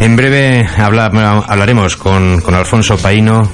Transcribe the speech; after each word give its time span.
En 0.00 0.16
breve 0.16 0.66
hablaremos 0.76 1.96
con, 1.96 2.40
con 2.40 2.54
Alfonso 2.54 2.96
Paino, 2.96 3.48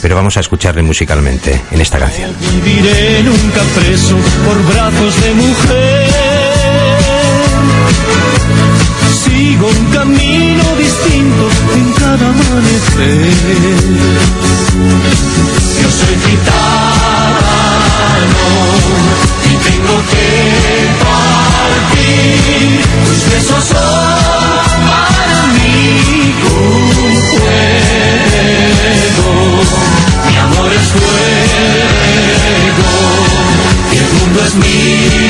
pero 0.00 0.16
vamos 0.16 0.36
a 0.36 0.40
escucharle 0.40 0.82
musicalmente 0.82 1.60
en 1.70 1.80
esta 1.80 1.98
canción. 1.98 2.34
Viviré 2.40 3.22
nunca 3.22 3.60
preso 3.74 4.16
por 4.46 4.74
brazos 4.74 5.22
de 5.22 5.34
mujer. 5.34 6.10
Sigo 9.24 9.68
un 9.68 9.84
camino 9.92 10.64
distinto 10.76 11.50
en 11.74 11.92
cada 11.92 12.28
amanecer. 12.28 13.34
Yo 15.82 15.90
soy 15.90 16.30
gitano 16.30 17.13
tengo 19.64 19.96
que 20.10 20.28
partir. 21.04 22.68
Tus 23.06 23.20
besos 23.30 23.62
son 23.64 24.78
para 24.88 25.40
mí 25.54 25.74
un 26.56 26.86
juego. 27.30 29.28
Mi 30.28 30.34
amor 30.36 30.70
es 30.72 30.86
fuego 30.92 32.04
y 33.92 33.94
el 33.96 34.08
mundo 34.14 34.38
es 34.46 34.54
mi 34.54 35.23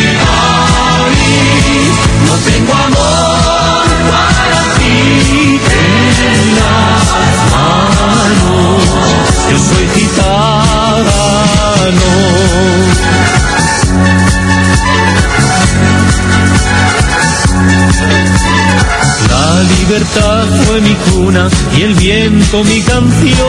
y 21.77 21.83
el 21.83 21.95
viento 21.95 22.63
mi 22.63 22.81
canción. 22.83 23.49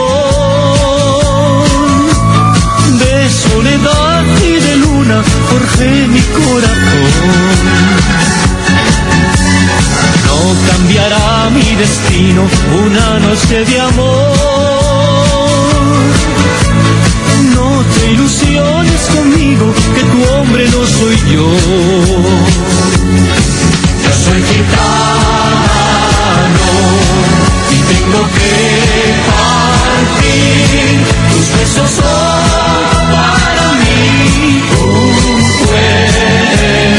De 2.98 3.30
soledad 3.30 4.24
y 4.42 4.60
de 4.60 4.76
luna 4.78 5.22
forjé 5.48 6.08
mi 6.08 6.20
corazón. 6.20 7.44
No 10.26 10.38
cambiará 10.68 11.50
mi 11.50 11.76
destino 11.76 12.42
una 12.86 13.20
noche 13.20 13.64
de 13.64 13.80
amor. 13.80 14.36
No 17.54 17.84
te 17.94 18.12
ilusiones 18.14 19.00
conmigo, 19.14 19.72
que 19.94 20.02
tu 20.02 20.34
hombre 20.34 20.68
no 20.70 20.86
soy. 20.86 21.16
Yo 21.32 21.46
tengo 28.06 28.22
que 28.28 28.54
partir. 29.30 30.86
Tus 31.30 31.46
besos 31.58 31.90
son 31.90 32.04
para 33.10 33.66
mí 33.72 34.62
un 34.84 35.38
fuego. 35.66 36.96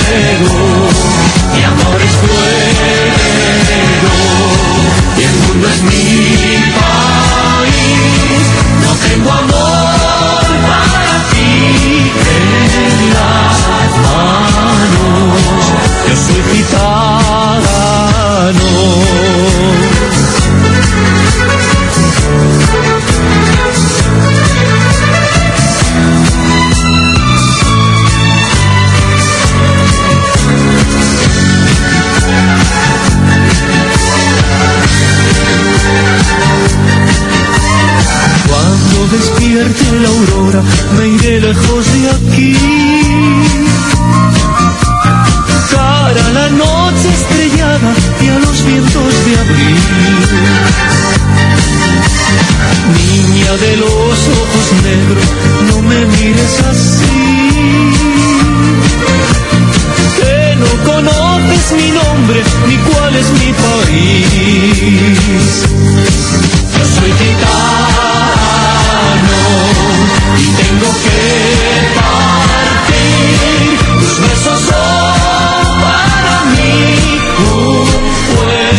calls 63.09 63.31
me 63.31 63.53
Paris. 63.53 64.97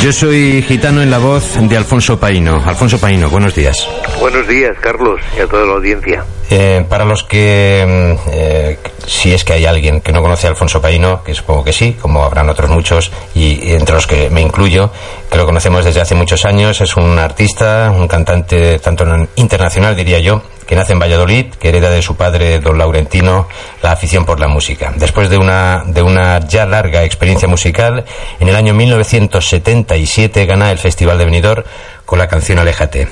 Yo 0.09 0.13
soy 0.15 0.63
gitano 0.63 1.03
en 1.03 1.11
la 1.11 1.19
voz 1.19 1.59
de 1.61 1.77
Alfonso 1.77 2.19
Paino. 2.19 2.63
Alfonso 2.65 2.99
Paino, 2.99 3.29
buenos 3.29 3.55
días. 3.55 3.87
Buenos 4.19 4.49
días, 4.49 4.75
Carlos, 4.81 5.21
y 5.37 5.41
a 5.41 5.47
toda 5.47 5.67
la 5.67 5.75
audiencia. 5.75 6.25
Eh, 6.49 6.83
para 6.89 7.05
los 7.05 7.25
que, 7.25 7.85
mm, 7.87 8.31
eh, 8.33 8.79
si 9.07 9.35
es 9.35 9.45
que 9.45 9.53
hay 9.53 9.67
alguien 9.67 10.01
que 10.01 10.11
no 10.11 10.23
conoce 10.23 10.47
a 10.47 10.51
Alfonso 10.51 10.81
Paino, 10.81 11.23
que 11.23 11.35
supongo 11.35 11.63
que 11.63 11.75
sí, 11.75 11.93
como 12.01 12.25
habrán 12.25 12.49
otros 12.49 12.71
muchos, 12.71 13.13
y 13.35 13.73
entre 13.73 13.97
los 13.97 14.07
que 14.07 14.31
me 14.31 14.41
incluyo, 14.41 14.91
que 15.31 15.37
lo 15.37 15.45
conocemos 15.45 15.85
desde 15.85 16.01
hace 16.01 16.15
muchos 16.15 16.47
años, 16.47 16.81
es 16.81 16.97
un 16.97 17.19
artista, 17.19 17.93
un 17.95 18.09
cantante 18.09 18.79
tanto 18.79 19.05
internacional, 19.37 19.95
diría 19.95 20.21
yo, 20.21 20.41
que 20.69 20.77
nace 20.77 20.93
en 20.93 20.99
Valladolid, 20.99 21.47
que 21.55 21.71
hereda 21.71 21.89
de 21.89 22.03
su 22.03 22.15
padre, 22.15 22.61
don 22.61 22.77
Laurentino, 22.77 23.49
la 23.83 23.93
afición 23.93 24.27
por 24.27 24.39
la 24.39 24.49
música. 24.49 24.93
Después 24.95 25.31
de 25.31 25.39
una, 25.39 25.83
de 25.87 26.03
una 26.03 26.41
ya 26.41 26.67
larga 26.67 27.05
experiencia 27.05 27.49
musical, 27.49 28.05
en 28.39 28.49
el 28.49 28.55
año 28.55 28.75
1977 28.75 30.45
gana 30.45 30.71
el 30.71 30.77
Festival 30.77 31.17
de 31.17 31.25
Benidorm 31.25 31.65
con 32.05 32.19
la 32.19 32.29
canción 32.29 32.59
Aléjate. 32.59 33.09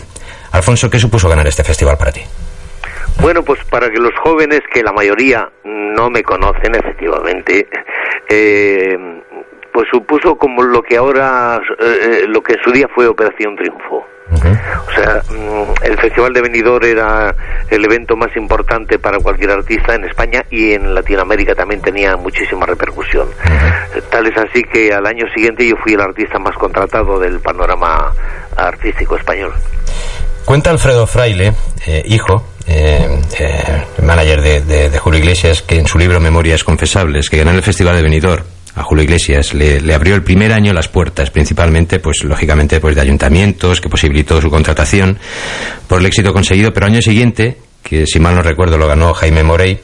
Alfonso, 0.53 0.91
¿qué 0.91 0.99
supuso 0.99 1.31
ganar 1.31 1.47
este 1.47 1.65
festival 1.65 1.97
para 1.97 2.13
ti? 2.13 2.21
Bueno, 3.23 3.43
pues 3.43 3.65
para 3.71 3.89
que 3.89 3.99
los 3.99 4.13
jóvenes, 4.23 4.61
que 4.71 4.83
la 4.83 4.93
mayoría 4.93 5.49
no 5.65 6.11
me 6.11 6.23
conocen 6.23 6.75
efectivamente, 6.75 7.67
eh, 8.29 8.99
pues 9.77 9.89
supuso 9.93 10.37
como 10.37 10.63
lo 10.63 10.81
que 10.81 10.97
ahora, 10.97 11.61
eh, 11.79 12.25
lo 12.29 12.41
que 12.41 12.55
en 12.55 12.61
su 12.65 12.73
día 12.73 12.87
fue 12.95 13.07
Operación 13.07 13.55
Triunfo. 13.57 14.07
O 14.33 14.93
sea, 14.95 15.21
mm, 15.29 15.85
el 15.85 15.99
Festival 16.01 16.33
de 16.33 16.41
Benidorm 16.41 16.83
era 16.83 17.35
el 17.69 17.85
evento 17.85 18.17
más 18.17 18.35
importante 18.39 18.99
para 18.99 19.19
cualquier 19.19 19.51
artista 19.51 19.95
en 19.95 20.05
España 20.05 20.43
y 20.51 20.73
en 20.73 20.95
Latinoamérica 20.95 21.55
también 21.55 21.83
tenía 21.83 22.17
muchísima 22.17 22.65
repercusión. 22.65 23.29
Tal 24.11 24.27
es 24.27 24.39
así 24.39 24.63
que 24.63 24.95
al 24.95 25.05
año 25.05 25.27
siguiente 25.35 25.69
yo 25.69 25.77
fui 25.85 25.93
el 25.93 26.01
artista 26.01 26.39
más 26.39 26.57
contratado 26.57 27.19
del 27.21 27.39
panorama 27.41 28.15
artístico 28.57 29.19
español. 29.19 29.53
Cuenta 30.47 30.71
Alfredo 30.71 31.07
Fraile, 31.07 31.53
eh, 31.87 32.03
hijo, 32.07 32.47
eh, 32.67 33.21
eh, 33.39 33.85
manager 34.03 34.41
de, 34.41 34.61
de, 34.63 34.89
de, 34.89 34.99
Julio 34.99 35.21
Iglesias, 35.21 35.61
que 35.61 35.79
en 35.79 35.87
su 35.87 35.99
libro 35.99 36.19
Memorias 36.19 36.65
Confesables, 36.65 37.29
que 37.29 37.37
ganó 37.37 37.51
el 37.51 37.63
Festival 37.63 37.97
de 37.97 38.03
Benidorm, 38.03 38.45
a 38.77 38.83
Julio 38.83 39.05
Iglesias 39.05 39.55
le, 39.55 39.95
abrió 39.95 40.15
el 40.15 40.23
primer 40.23 40.53
año 40.53 40.73
las 40.75 40.89
puertas, 40.89 41.31
principalmente, 41.31 41.99
pues 41.99 42.23
lógicamente, 42.25 42.79
pues 42.79 42.95
de 42.95 43.01
ayuntamientos, 43.01 43.81
que 43.81 43.89
posibilitó 43.89 44.41
su 44.41 44.51
contratación 44.51 45.19
por 45.89 46.01
el 46.01 46.07
éxito 46.07 46.33
conseguido, 46.33 46.73
pero 46.75 46.87
año 46.87 47.01
siguiente, 47.01 47.57
que 47.83 48.07
si 48.07 48.21
mal 48.21 48.35
no 48.35 48.43
recuerdo 48.43 48.77
lo 48.77 48.87
ganó 48.87 49.15
Jaime 49.15 49.43
Morey, 49.43 49.81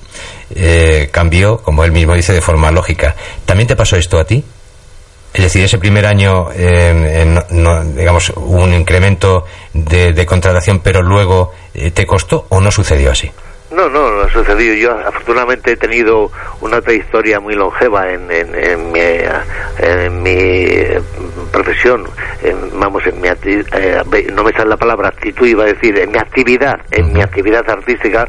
eh, 0.54 1.08
cambió, 1.10 1.62
como 1.62 1.84
él 1.84 1.92
mismo 1.92 2.14
dice, 2.14 2.34
de 2.34 2.42
forma 2.42 2.70
lógica. 2.70 3.16
¿También 3.46 3.66
te 3.66 3.76
pasó 3.76 3.96
esto 3.96 4.20
a 4.20 4.24
ti? 4.24 4.44
Es 5.32 5.42
decir, 5.42 5.64
ese 5.64 5.78
primer 5.78 6.04
año, 6.04 6.48
eh, 6.54 7.24
no, 7.26 7.44
no, 7.48 7.84
digamos, 7.84 8.30
hubo 8.36 8.62
un 8.62 8.74
incremento 8.74 9.46
de, 9.72 10.12
de 10.12 10.26
contratación, 10.26 10.80
pero 10.80 11.00
luego 11.00 11.52
eh, 11.72 11.90
te 11.92 12.04
costó 12.04 12.44
o 12.50 12.60
no 12.60 12.70
sucedió 12.70 13.10
así. 13.10 13.30
No, 13.74 13.88
no, 13.88 14.10
no 14.10 14.22
ha 14.22 14.30
sucedido. 14.30 14.74
Yo 14.74 14.92
afortunadamente 15.06 15.72
he 15.72 15.76
tenido 15.76 16.30
una 16.60 16.80
trayectoria 16.80 17.40
muy 17.40 17.54
longeva 17.54 18.10
en, 18.10 18.30
en, 18.30 18.54
en, 18.54 18.92
mi, 18.92 19.00
en 19.78 20.22
mi, 20.22 20.66
profesión, 21.52 22.04
en, 22.42 22.56
vamos, 22.78 23.06
en 23.06 23.20
mi 23.20 23.28
eh, 23.28 24.02
no 24.32 24.42
me 24.42 24.52
sale 24.52 24.70
la 24.70 24.76
palabra 24.76 25.08
actitud, 25.08 25.46
iba 25.46 25.64
a 25.64 25.66
decir, 25.66 25.98
en 25.98 26.10
mi 26.10 26.18
actividad, 26.18 26.80
en 26.90 27.12
mi 27.12 27.22
actividad 27.22 27.68
artística, 27.68 28.28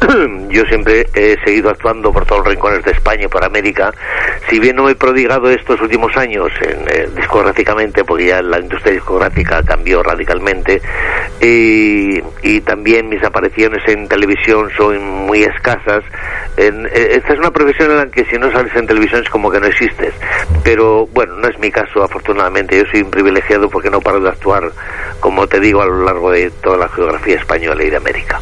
yo 0.48 0.62
siempre 0.66 1.06
he 1.14 1.36
seguido 1.44 1.70
actuando 1.70 2.12
por 2.12 2.24
todos 2.24 2.44
los 2.44 2.54
rincones 2.54 2.84
de 2.84 2.92
España 2.92 3.24
y 3.24 3.28
por 3.28 3.44
América. 3.44 3.92
Si 4.48 4.58
bien 4.58 4.76
no 4.76 4.88
he 4.88 4.94
prodigado 4.94 5.50
estos 5.50 5.80
últimos 5.80 6.16
años 6.16 6.50
en, 6.62 6.86
eh, 6.88 7.08
discográficamente, 7.14 8.04
porque 8.04 8.26
ya 8.26 8.42
la 8.42 8.60
industria 8.60 8.92
discográfica 8.92 9.62
cambió 9.62 10.02
radicalmente, 10.02 10.80
y, 11.40 12.20
y 12.42 12.60
también 12.60 13.08
mis 13.08 13.22
apariciones 13.22 13.82
en 13.86 14.08
televisión 14.08 14.70
son 14.78 15.26
muy 15.26 15.42
escasas. 15.42 16.04
En, 16.56 16.86
eh, 16.86 17.16
esta 17.16 17.34
es 17.34 17.38
una 17.38 17.50
profesión 17.50 17.90
en 17.90 17.96
la 17.98 18.06
que 18.06 18.24
si 18.24 18.36
no 18.36 18.50
sales 18.50 18.74
en 18.74 18.86
televisión 18.86 19.22
es 19.22 19.28
como 19.28 19.50
que 19.50 19.60
no 19.60 19.66
existes. 19.66 20.14
Pero 20.62 21.06
bueno, 21.08 21.34
no 21.36 21.48
es 21.48 21.58
mi 21.58 21.70
caso, 21.70 22.02
afortunadamente. 22.02 22.78
Yo 22.78 22.84
soy 22.90 23.02
un 23.02 23.10
privilegiado 23.10 23.68
porque 23.68 23.90
no 23.90 24.00
paro 24.00 24.20
de 24.20 24.28
actuar, 24.28 24.70
como 25.20 25.46
te 25.46 25.60
digo, 25.60 25.82
a 25.82 25.86
lo 25.86 26.04
largo 26.04 26.30
de 26.30 26.50
toda 26.62 26.78
la 26.78 26.88
geografía 26.88 27.36
española 27.36 27.82
y 27.84 27.90
de 27.90 27.96
América. 27.96 28.40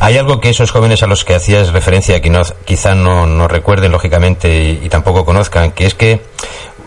Hay 0.00 0.16
algo 0.16 0.40
que 0.40 0.50
esos 0.50 0.70
jóvenes 0.70 1.02
a 1.02 1.06
los 1.06 1.24
que 1.24 1.34
hacías 1.34 1.72
referencia, 1.72 2.20
que 2.20 2.30
no, 2.30 2.40
quizá 2.64 2.94
no, 2.94 3.26
no 3.26 3.48
recuerden 3.48 3.92
lógicamente 3.92 4.78
y, 4.82 4.88
tampoco 4.88 5.24
conozcan, 5.24 5.72
que 5.72 5.86
es 5.86 5.94
que... 5.94 6.20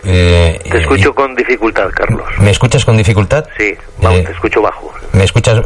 Eh, 0.04 0.60
te 0.70 0.78
escucho 0.78 1.14
con 1.14 1.34
dificultad, 1.34 1.88
Carlos. 1.94 2.26
¿Me 2.38 2.50
escuchas 2.50 2.84
con 2.84 2.96
dificultad? 2.96 3.44
Sí, 3.56 3.72
vamos, 4.00 4.20
eh, 4.20 4.24
te 4.24 4.32
escucho 4.32 4.62
bajo. 4.62 4.92
¿Me 5.14 5.24
escuchas? 5.24 5.60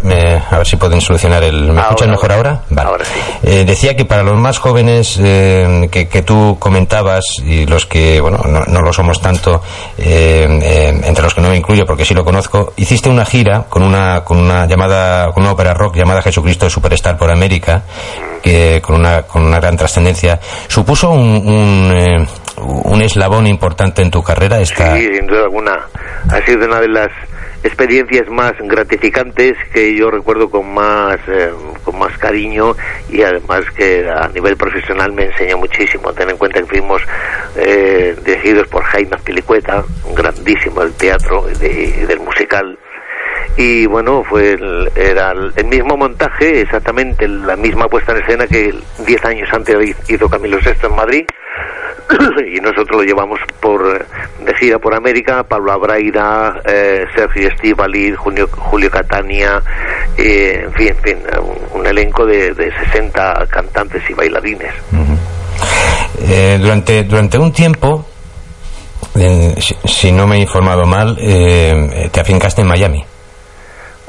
a 0.50 0.58
ver 0.58 0.66
si 0.66 0.76
pueden 0.76 1.00
solucionar 1.00 1.42
el... 1.42 1.72
¿Me 1.72 1.80
escuchas 1.80 2.08
mejor 2.08 2.32
ahora? 2.32 2.62
Vale. 2.68 2.88
Ahora 2.88 3.04
sí. 3.04 3.12
Eh, 3.42 3.64
decía 3.64 3.96
que 3.96 4.04
para 4.04 4.22
los 4.22 4.36
más 4.36 4.58
jóvenes 4.58 5.18
eh, 5.22 5.88
que, 5.90 6.06
que, 6.06 6.22
tú 6.22 6.58
comentabas 6.58 7.24
y 7.42 7.64
los 7.64 7.86
que, 7.86 8.20
bueno, 8.20 8.38
no, 8.46 8.64
no 8.66 8.82
lo 8.82 8.92
somos 8.92 9.22
tanto, 9.22 9.62
eh, 9.96 11.00
entre 11.02 11.24
los 11.24 11.34
que 11.34 11.40
no 11.40 11.48
me 11.48 11.56
incluyo 11.56 11.86
porque 11.86 12.04
sí 12.04 12.12
lo 12.14 12.24
conozco, 12.24 12.74
hiciste 12.76 13.08
una 13.08 13.24
gira 13.24 13.64
con 13.68 13.82
una, 13.82 14.22
con 14.22 14.38
una 14.38 14.66
llamada, 14.66 15.32
con 15.32 15.44
una 15.44 15.52
ópera 15.52 15.72
rock 15.72 15.96
llamada 15.96 16.20
Jesucristo 16.20 16.68
Superstar 16.68 17.16
por 17.16 17.30
América, 17.30 17.84
que 18.42 18.82
con 18.82 18.96
una, 18.96 19.22
con 19.22 19.44
una 19.44 19.60
gran 19.60 19.76
trascendencia. 19.76 20.38
¿Supuso 20.68 21.10
un, 21.10 21.48
un, 21.48 22.28
un 22.60 23.02
eslabón 23.02 23.46
importante 23.46 24.02
en 24.02 24.10
tu 24.10 24.22
carrera? 24.22 24.60
Esta... 24.60 24.96
Sí, 24.96 25.08
sin 25.14 25.26
duda 25.26 25.42
alguna. 25.44 25.76
Ha 26.30 26.44
sido 26.44 26.66
una 26.66 26.80
de 26.80 26.88
las 26.88 27.08
experiencias 27.62 28.28
más 28.30 28.52
gratificantes 28.60 29.54
que 29.72 29.96
yo 29.96 30.10
recuerdo 30.10 30.48
con 30.48 30.72
más 30.72 31.18
eh, 31.26 31.50
con 31.82 31.98
más 31.98 32.16
cariño 32.18 32.72
y 33.10 33.22
además 33.22 33.62
que 33.76 34.06
a 34.08 34.28
nivel 34.28 34.56
profesional 34.56 35.12
me 35.12 35.24
enseñó 35.24 35.58
muchísimo 35.58 36.12
ten 36.12 36.30
en 36.30 36.36
cuenta 36.36 36.60
que 36.60 36.66
fuimos 36.66 37.02
eh, 37.56 38.14
dirigidos 38.24 38.68
por 38.68 38.84
Jaime 38.84 39.16
Pilicueta 39.24 39.82
un 40.04 40.14
grandísimo 40.14 40.82
del 40.82 40.94
teatro 40.94 41.46
y 41.50 42.06
del 42.06 42.20
musical 42.20 42.78
y 43.56 43.86
bueno 43.86 44.22
fue 44.24 44.52
el, 44.52 44.90
era 44.94 45.32
el, 45.32 45.64
mismo 45.66 45.96
montaje 45.96 46.62
exactamente 46.62 47.26
la 47.26 47.56
misma 47.56 47.88
puesta 47.88 48.12
en 48.12 48.22
escena 48.22 48.46
que 48.46 48.74
10 49.06 49.24
años 49.24 49.48
antes 49.52 49.96
hizo 50.08 50.28
Camilo 50.28 50.58
VI 50.58 50.86
en 50.86 50.94
Madrid 50.94 51.24
y 52.54 52.60
nosotros 52.60 52.98
lo 52.98 53.02
llevamos 53.02 53.38
por 53.60 54.06
de 54.44 54.54
gira 54.54 54.78
por 54.78 54.94
América, 54.94 55.42
Pablo 55.42 55.72
Abraira, 55.72 56.62
eh, 56.64 57.04
Sergio 57.14 57.48
Estivali, 57.48 58.14
Julio, 58.14 58.48
Julio 58.50 58.90
Catania, 58.90 59.62
eh, 60.16 60.62
en 60.64 60.72
fin, 60.72 60.88
en 60.88 60.96
fin, 60.96 61.18
un, 61.74 61.86
elenco 61.86 62.24
de, 62.24 62.54
de, 62.54 62.72
60 62.92 63.46
cantantes 63.50 64.02
y 64.08 64.14
bailarines. 64.14 64.72
Eh, 66.20 66.58
durante, 66.60 67.04
durante 67.04 67.38
un 67.38 67.52
tiempo, 67.52 68.06
si, 69.14 69.76
si, 69.84 70.12
no 70.12 70.26
me 70.26 70.36
he 70.36 70.40
informado 70.40 70.86
mal, 70.86 71.16
te 71.16 72.20
afincaste 72.20 72.62
en 72.62 72.68
Miami. 72.68 73.04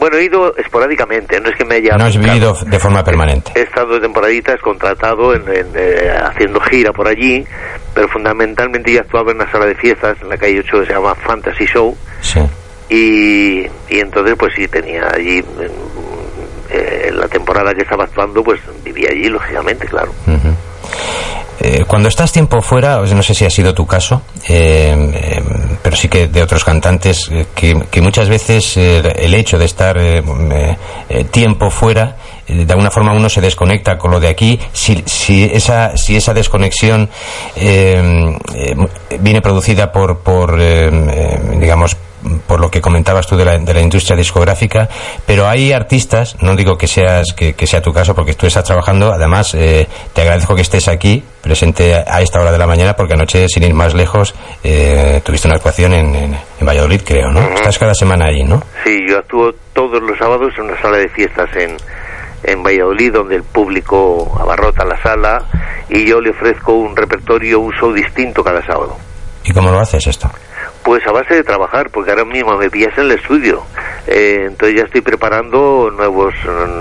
Bueno, 0.10 0.24
he 0.24 0.26
ido 0.26 0.56
esporádicamente, 0.58 1.40
no 1.40 1.50
es 1.50 1.56
que 1.56 1.64
me 1.66 1.76
haya... 1.76 1.96
No 1.96 2.06
has 2.06 2.18
vivido 2.18 2.58
de 2.66 2.80
forma 2.80 3.04
permanente. 3.04 3.52
He 3.54 3.62
estado 3.62 3.94
de 3.94 4.00
temporaditas 4.00 4.60
contratado 4.60 5.36
en, 5.36 5.44
eh, 5.48 6.12
haciendo 6.20 6.60
gira 6.62 6.92
por 6.92 7.08
allí, 7.08 7.46
pero 7.94 8.08
fundamentalmente 8.08 8.92
ya 8.92 9.02
actuaba 9.02 9.30
en 9.30 9.38
una 9.38 9.52
sala 9.52 9.68
de 9.68 9.76
fiestas 9.76 10.18
en 10.20 10.30
la 10.30 10.38
calle 10.38 10.62
8 10.62 10.80
que 10.80 10.86
se 10.88 10.94
llama 10.94 11.14
Fantasy 11.14 11.66
Show. 11.68 11.96
Sí. 12.22 12.40
Y, 12.90 13.68
y 13.88 14.00
entonces 14.00 14.34
pues 14.36 14.52
sí 14.56 14.68
tenía 14.68 15.08
allí, 15.14 15.46
eh, 16.72 17.06
en 17.10 17.20
la 17.20 17.28
temporada 17.28 17.72
que 17.76 17.84
estaba 17.84 18.06
actuando, 18.06 18.44
pues 18.44 18.60
vivía 18.84 19.10
allí, 19.12 19.30
lógicamente, 19.30 19.86
claro. 19.86 20.12
Eh, 21.62 21.84
cuando 21.86 22.08
estás 22.08 22.32
tiempo 22.32 22.62
fuera, 22.62 23.02
no 23.02 23.24
sé 23.24 23.34
si 23.34 23.44
ha 23.44 23.50
sido 23.50 23.74
tu 23.74 23.86
caso, 23.86 24.22
eh, 24.48 24.96
eh, 25.14 25.44
pero 25.82 25.96
sí 25.96 26.08
que 26.08 26.28
de 26.28 26.42
otros 26.42 26.64
cantantes, 26.64 27.30
que, 27.54 28.02
muchas 28.02 28.30
veces 28.30 28.78
el 28.78 29.34
hecho 29.34 29.58
de 29.58 29.66
estar 29.66 29.98
tiempo 31.32 31.70
fuera, 31.70 32.16
de 32.50 32.72
alguna 32.72 32.92
forma 32.92 33.14
uno 33.14 33.30
se 33.30 33.42
desconecta 33.42 33.98
con 33.98 34.12
lo 34.12 34.20
de 34.20 34.28
aquí. 34.28 34.60
Si, 34.74 35.04
si, 35.06 35.44
esa, 35.46 35.96
si 35.98 36.16
esa 36.16 36.34
desconexión 36.34 37.10
viene 37.56 39.42
producida 39.42 39.92
por, 39.92 40.20
por 40.20 40.58
digamos, 40.58 41.98
por 42.48 42.60
lo 42.60 42.70
que 42.70 42.82
comentabas 42.82 43.28
tú 43.28 43.38
de 43.38 43.46
la, 43.46 43.58
de 43.58 43.74
la, 43.74 43.82
industria 43.82 44.16
discográfica, 44.16 44.90
pero 45.26 45.48
hay 45.48 45.72
artistas, 45.72 46.38
no 46.42 46.56
digo 46.56 46.78
que 46.78 46.88
seas 46.88 47.34
que, 47.34 47.54
sea 47.66 47.82
tu 47.82 47.94
caso 47.94 48.14
porque 48.14 48.34
tú 48.34 48.46
estás 48.46 48.64
trabajando, 48.64 49.12
además 49.12 49.54
eh, 49.56 49.88
te 50.14 50.22
agradezco 50.22 50.56
que 50.56 50.62
estés 50.62 50.88
aquí 50.88 51.24
presente 51.42 51.96
a 51.96 52.22
esta 52.22 52.40
hora 52.40 52.52
de 52.52 52.58
la 52.58 52.68
mañana 52.68 52.96
porque 52.96 53.14
anoche 53.14 53.48
sin 53.48 53.64
ir 53.64 53.74
más 53.74 53.94
lejos 53.94 54.36
eh, 54.64 55.22
tuviste 55.24 55.48
una 55.48 55.56
actuación 55.56 55.94
en, 55.94 56.16
en, 56.16 56.38
Valladolid 56.62 57.02
creo, 57.06 57.32
¿no? 57.32 57.40
Estás 57.56 57.80
cada 57.80 57.94
semana 57.94 58.26
allí, 58.26 58.44
¿no? 58.44 58.62
Sí, 58.84 59.00
yo 59.08 59.18
actúo 59.18 59.54
todos 59.74 60.02
los 60.02 60.18
sábados 60.18 60.54
en 60.58 60.66
una 60.66 60.82
sala 60.82 60.98
de 60.98 61.10
fiestas 61.10 61.50
en, 61.56 61.78
en 62.44 62.64
Valladolid 62.64 63.14
donde 63.14 63.36
el 63.36 63.44
público 63.44 64.38
abarrota 64.40 64.86
la 64.86 65.02
sala 65.02 65.46
y 65.90 66.06
yo 66.06 66.22
le 66.22 66.32
ofrezco 66.32 66.74
un 66.74 66.96
repertorio, 66.96 67.60
un 67.60 67.74
show 67.74 67.92
distinto 67.92 68.44
cada 68.44 68.66
sábado. 68.66 68.98
¿Y 69.44 69.52
cómo 69.52 69.72
lo 69.72 69.80
haces 69.80 70.06
esto? 70.06 70.30
Pues 70.84 71.06
a 71.08 71.12
base 71.12 71.36
de 71.36 71.44
trabajar, 71.44 71.90
porque 71.92 72.12
ahora 72.12 72.26
mismo 72.26 72.58
me 72.58 72.70
pillas 72.70 72.98
en 72.98 73.06
el 73.06 73.12
estudio. 73.12 73.64
Eh, 74.08 74.46
entonces 74.48 74.78
ya 74.78 74.84
estoy 74.84 75.02
preparando 75.02 75.92
nuevos, 75.96 76.34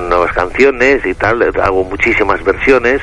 nuevas 0.09 0.33
canciones 0.33 1.05
y 1.05 1.15
tal, 1.15 1.43
hago 1.61 1.85
muchísimas 1.85 2.43
versiones 2.45 3.01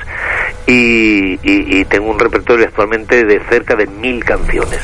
y, 0.68 1.86
tengo 1.86 2.10
un 2.10 2.20
repertorio 2.20 2.66
actualmente 2.66 3.24
de 3.24 3.40
cerca 3.48 3.76
de 3.76 3.86
mil 3.88 4.24
canciones. 4.24 4.80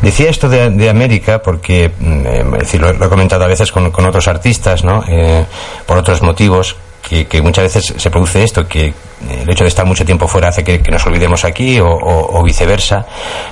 Decía 0.00 0.30
esto 0.30 0.48
de, 0.48 0.88
América 0.88 1.42
porque, 1.42 1.90
mm, 1.98 2.26
eh, 2.26 2.44
decir, 2.58 2.80
lo, 2.80 2.90
he 2.90 3.08
comentado 3.08 3.44
a 3.44 3.48
veces 3.48 3.72
con, 3.72 3.86
otros 3.86 4.28
artistas, 4.28 4.84
¿no? 4.84 5.04
Eh, 5.08 5.44
por 5.86 5.98
otros 5.98 6.22
motivos, 6.22 6.76
que, 7.10 7.42
muchas 7.42 7.64
veces 7.64 7.94
se 7.96 8.10
produce 8.10 8.44
esto, 8.44 8.68
que 8.68 8.94
el 9.28 9.50
hecho 9.50 9.64
de 9.64 9.68
estar 9.68 9.84
mucho 9.84 10.04
tiempo 10.04 10.28
fuera 10.28 10.48
hace 10.48 10.62
que, 10.62 10.80
nos 10.90 11.04
olvidemos 11.06 11.44
aquí 11.44 11.78
o, 11.80 12.42
viceversa. 12.44 13.04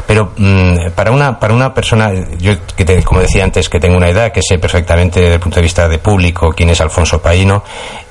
Pero 0.06 0.32
mm, 0.36 0.90
para, 0.94 1.10
una, 1.10 1.40
para 1.40 1.54
una 1.54 1.74
persona, 1.74 2.12
yo 2.38 2.54
que 2.76 3.02
como 3.02 3.20
decía 3.20 3.42
antes, 3.42 3.68
que 3.68 3.80
tengo 3.80 3.96
una 3.96 4.08
edad, 4.08 4.30
que 4.30 4.42
sé 4.42 4.58
perfectamente 4.58 5.20
desde 5.20 5.34
el 5.34 5.40
punto 5.40 5.56
de 5.56 5.62
vista 5.62 5.88
de 5.88 5.98
público 5.98 6.52
quién 6.56 6.70
es 6.70 6.80
Alfonso 6.80 7.20
Paino, 7.20 7.64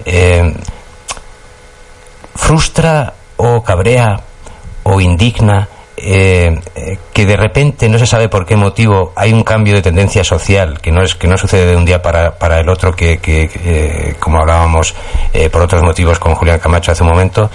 eh, 0.06 0.54
frustra 2.36 3.14
o 3.38 3.64
cabrea 3.64 4.20
o 4.84 5.00
indigna 5.00 5.70
eh, 6.00 6.56
que 7.12 7.26
de 7.26 7.36
repente 7.36 7.90
no 7.90 7.98
se 7.98 8.06
sabe 8.06 8.30
por 8.30 8.46
qué 8.46 8.56
motivo 8.56 9.14
hay 9.16 9.34
un 9.34 9.44
cambio 9.44 9.74
de 9.74 9.82
tendencia 9.82 10.24
social 10.24 10.80
que 10.80 10.92
no 10.92 11.02
es 11.02 11.16
que 11.16 11.28
no 11.28 11.40
sucede 11.40 11.66
de 11.66 11.76
un 11.76 11.86
día 11.86 12.04
para, 12.04 12.38
para 12.38 12.60
el 12.60 12.70
otro 12.70 12.94
que, 12.94 13.18
que, 13.18 13.50
eh, 13.66 14.16
como 14.20 14.38
hablábamos 14.38 14.94
eh, 15.34 15.50
por 15.50 15.64
otros 15.64 15.82
motivos 15.82 16.20
con 16.20 16.36
Julián 16.36 16.60
Camacho 16.60 16.92
hace 16.92 17.02
un 17.02 17.10
momento 17.10 17.50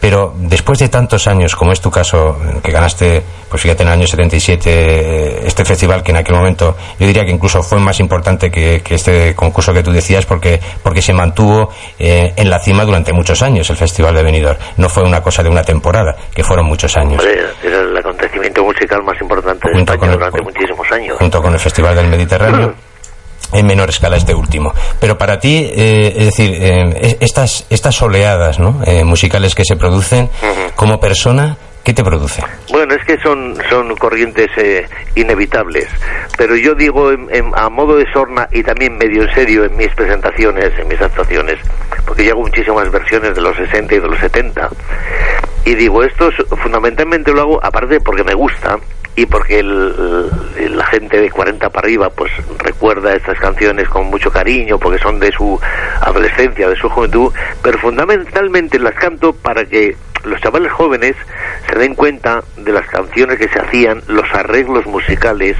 pero 0.00 0.32
después 0.36 0.78
de 0.78 0.88
tantos 0.88 1.26
años, 1.26 1.56
como 1.56 1.72
es 1.72 1.80
tu 1.80 1.90
caso, 1.90 2.38
que 2.62 2.70
ganaste, 2.70 3.20
pues 3.48 3.62
fíjate, 3.62 3.82
en 3.82 3.88
el 3.88 3.94
año 3.94 4.06
77 4.06 4.70
eh, 4.70 5.40
este 5.44 5.64
festival, 5.64 6.04
que 6.04 6.12
en 6.12 6.18
aquel 6.18 6.36
momento 6.36 6.76
yo 7.00 7.04
diría 7.04 7.24
que 7.24 7.32
incluso 7.32 7.64
fue 7.64 7.80
más 7.80 7.98
importante 7.98 8.48
que, 8.48 8.80
este 8.88 9.34
concurso 9.34 9.72
que 9.72 9.82
tú 9.82 9.90
decías, 9.90 10.24
porque, 10.24 10.60
porque 10.84 11.02
se 11.02 11.12
mantuvo 11.12 11.72
en 11.98 12.48
la 12.48 12.60
cima 12.60 12.84
durante 12.84 13.12
muchos 13.12 13.42
años 13.42 13.68
el 13.70 13.76
Festival 13.76 14.14
de 14.14 14.22
Benidorm. 14.22 14.58
No 14.76 14.88
fue 14.88 15.02
una 15.02 15.20
cosa 15.20 15.42
de 15.42 15.48
una 15.48 15.64
temporada, 15.64 16.14
que 16.32 16.44
fueron 16.44 16.66
muchos 16.66 16.96
años. 16.96 17.20
Acontecimiento 18.18 18.64
musical 18.64 19.02
más 19.04 19.20
importante 19.20 19.70
de 19.70 19.78
España 19.78 20.12
durante 20.12 20.42
muchísimos 20.42 20.92
años. 20.92 21.16
Junto 21.18 21.42
con 21.42 21.52
el 21.52 21.60
Festival 21.60 21.94
del 21.94 22.08
Mediterráneo. 22.08 22.74
en 23.50 23.66
menor 23.66 23.88
escala 23.88 24.16
este 24.16 24.34
último. 24.34 24.74
Pero 25.00 25.16
para 25.16 25.38
ti, 25.38 25.70
eh, 25.74 26.12
es 26.18 26.24
decir, 26.26 26.54
eh, 26.60 27.16
estas, 27.20 27.64
estas 27.70 28.02
oleadas 28.02 28.58
¿no? 28.58 28.82
Eh, 28.84 29.04
musicales 29.04 29.54
que 29.54 29.64
se 29.64 29.76
producen, 29.76 30.28
como 30.74 31.00
persona, 31.00 31.56
¿qué 31.88 31.94
te 31.94 32.04
produce? 32.04 32.42
Bueno, 32.70 32.94
es 32.94 33.02
que 33.06 33.18
son, 33.22 33.56
son 33.70 33.96
corrientes 33.96 34.50
inevitables, 35.14 35.86
pero 36.36 36.54
yo 36.54 36.74
digo 36.74 37.10
a 37.54 37.70
modo 37.70 37.96
de 37.96 38.04
sorna 38.12 38.46
y 38.52 38.62
también 38.62 38.98
medio 38.98 39.22
en 39.22 39.34
serio 39.34 39.64
en 39.64 39.74
mis 39.74 39.88
presentaciones, 39.94 40.70
en 40.78 40.86
mis 40.86 41.00
actuaciones, 41.00 41.56
porque 42.06 42.26
yo 42.26 42.32
hago 42.32 42.42
muchísimas 42.42 42.90
versiones 42.90 43.34
de 43.34 43.40
los 43.40 43.56
60 43.56 43.94
y 43.94 44.00
de 44.00 44.06
los 44.06 44.18
70, 44.18 44.68
y 45.64 45.74
digo, 45.76 46.04
esto 46.04 46.30
fundamentalmente 46.62 47.32
lo 47.32 47.40
hago 47.40 47.64
aparte 47.64 48.00
porque 48.00 48.22
me 48.22 48.34
gusta, 48.34 48.78
y 49.18 49.26
porque 49.26 49.62
la 49.64 50.86
gente 50.86 51.20
de 51.20 51.28
40 51.28 51.70
para 51.70 51.86
arriba 51.86 52.08
pues 52.10 52.30
recuerda 52.58 53.14
estas 53.14 53.36
canciones 53.40 53.88
con 53.88 54.06
mucho 54.06 54.30
cariño 54.30 54.78
porque 54.78 54.98
son 55.00 55.18
de 55.18 55.32
su 55.32 55.58
adolescencia, 56.02 56.68
de 56.68 56.76
su 56.76 56.88
juventud, 56.88 57.32
pero 57.60 57.78
fundamentalmente 57.78 58.78
las 58.78 58.94
canto 58.94 59.32
para 59.32 59.64
que 59.64 59.96
los 60.24 60.40
chavales 60.40 60.72
jóvenes 60.72 61.16
se 61.68 61.78
den 61.78 61.94
cuenta 61.94 62.42
de 62.56 62.72
las 62.72 62.86
canciones 62.86 63.38
que 63.38 63.48
se 63.48 63.58
hacían, 63.58 64.02
los 64.06 64.24
arreglos 64.34 64.86
musicales, 64.86 65.56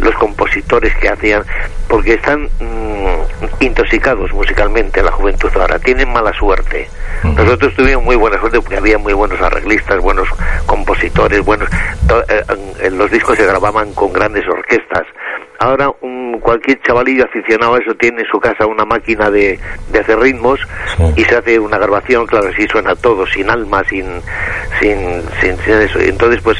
los 0.00 0.14
compositores 0.14 0.94
que 0.96 1.08
hacían, 1.08 1.42
porque 1.88 2.14
están 2.14 2.44
mm, 2.60 3.62
intoxicados 3.64 4.32
musicalmente 4.32 5.02
la 5.02 5.12
juventud 5.12 5.50
ahora, 5.54 5.78
tienen 5.78 6.12
mala 6.12 6.32
suerte. 6.32 6.88
Nosotros 7.22 7.74
tuvimos 7.74 8.04
muy 8.04 8.16
buena 8.16 8.38
suerte 8.38 8.60
porque 8.60 8.76
había 8.76 8.98
muy 8.98 9.12
buenos 9.12 9.40
arreglistas, 9.40 9.98
buenos 10.00 10.28
compositores, 10.66 11.44
buenos... 11.44 11.68
Eh, 12.28 12.90
los 12.90 13.10
discos 13.10 13.36
se 13.36 13.46
grababan 13.46 13.92
con 13.94 14.12
grandes 14.12 14.46
orquestas. 14.48 15.04
Ahora 15.58 15.90
un, 16.00 16.38
cualquier 16.40 16.80
chavalillo 16.82 17.24
aficionado 17.24 17.74
a 17.74 17.78
eso 17.78 17.94
tiene 17.94 18.22
en 18.22 18.28
su 18.28 18.38
casa 18.38 18.66
una 18.66 18.84
máquina 18.84 19.30
de, 19.30 19.58
de 19.90 19.98
hacer 19.98 20.18
ritmos 20.18 20.60
y 21.16 21.24
se 21.24 21.36
hace 21.36 21.58
una 21.58 21.78
grabación, 21.78 22.26
claro, 22.26 22.48
así 22.48 22.66
suena 22.68 22.94
todo, 22.94 23.26
sin 23.26 23.50
alma, 23.50 23.82
sin, 23.88 24.06
sin, 24.80 25.22
sin, 25.40 25.56
sin 25.58 25.74
eso. 25.74 26.02
Y 26.02 26.08
entonces, 26.08 26.40
pues 26.42 26.58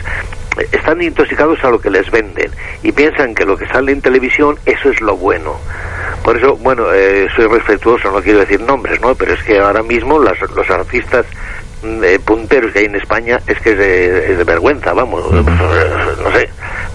están 0.73 1.01
intoxicados 1.01 1.63
a 1.65 1.71
lo 1.71 1.81
que 1.81 1.91
les 1.91 2.11
venden 2.11 2.51
y 2.83 2.93
piensan 2.93 3.35
que 3.35 3.45
lo 3.45 3.57
que 3.57 3.67
sale 3.69 3.93
en 3.93 4.01
televisión 4.01 4.57
eso 4.67 4.91
es 4.91 5.01
lo 5.01 5.17
bueno. 5.17 5.57
Por 6.25 6.37
eso, 6.37 6.57
bueno, 6.57 6.93
eh, 6.93 7.29
soy 7.37 7.47
respetuoso, 7.47 8.11
no 8.11 8.21
quiero 8.21 8.41
decir 8.41 8.61
nombres, 8.61 9.01
¿no? 9.01 9.15
Pero 9.15 9.35
es 9.35 9.43
que 9.43 9.59
ahora 9.59 9.83
mismo 9.83 10.19
las, 10.19 10.39
los 10.41 10.69
artistas 10.71 11.25
mm, 11.83 12.05
eh, 12.05 12.19
punteros 12.19 12.73
que 12.73 12.81
hay 12.81 12.85
en 12.87 12.97
España 12.97 13.39
es 13.47 13.59
que 13.61 13.71
es 13.71 14.39
de, 14.39 14.45
vergüenza, 14.45 14.93
vamos, 14.93 15.31
no 15.33 15.45
sé. 15.45 15.51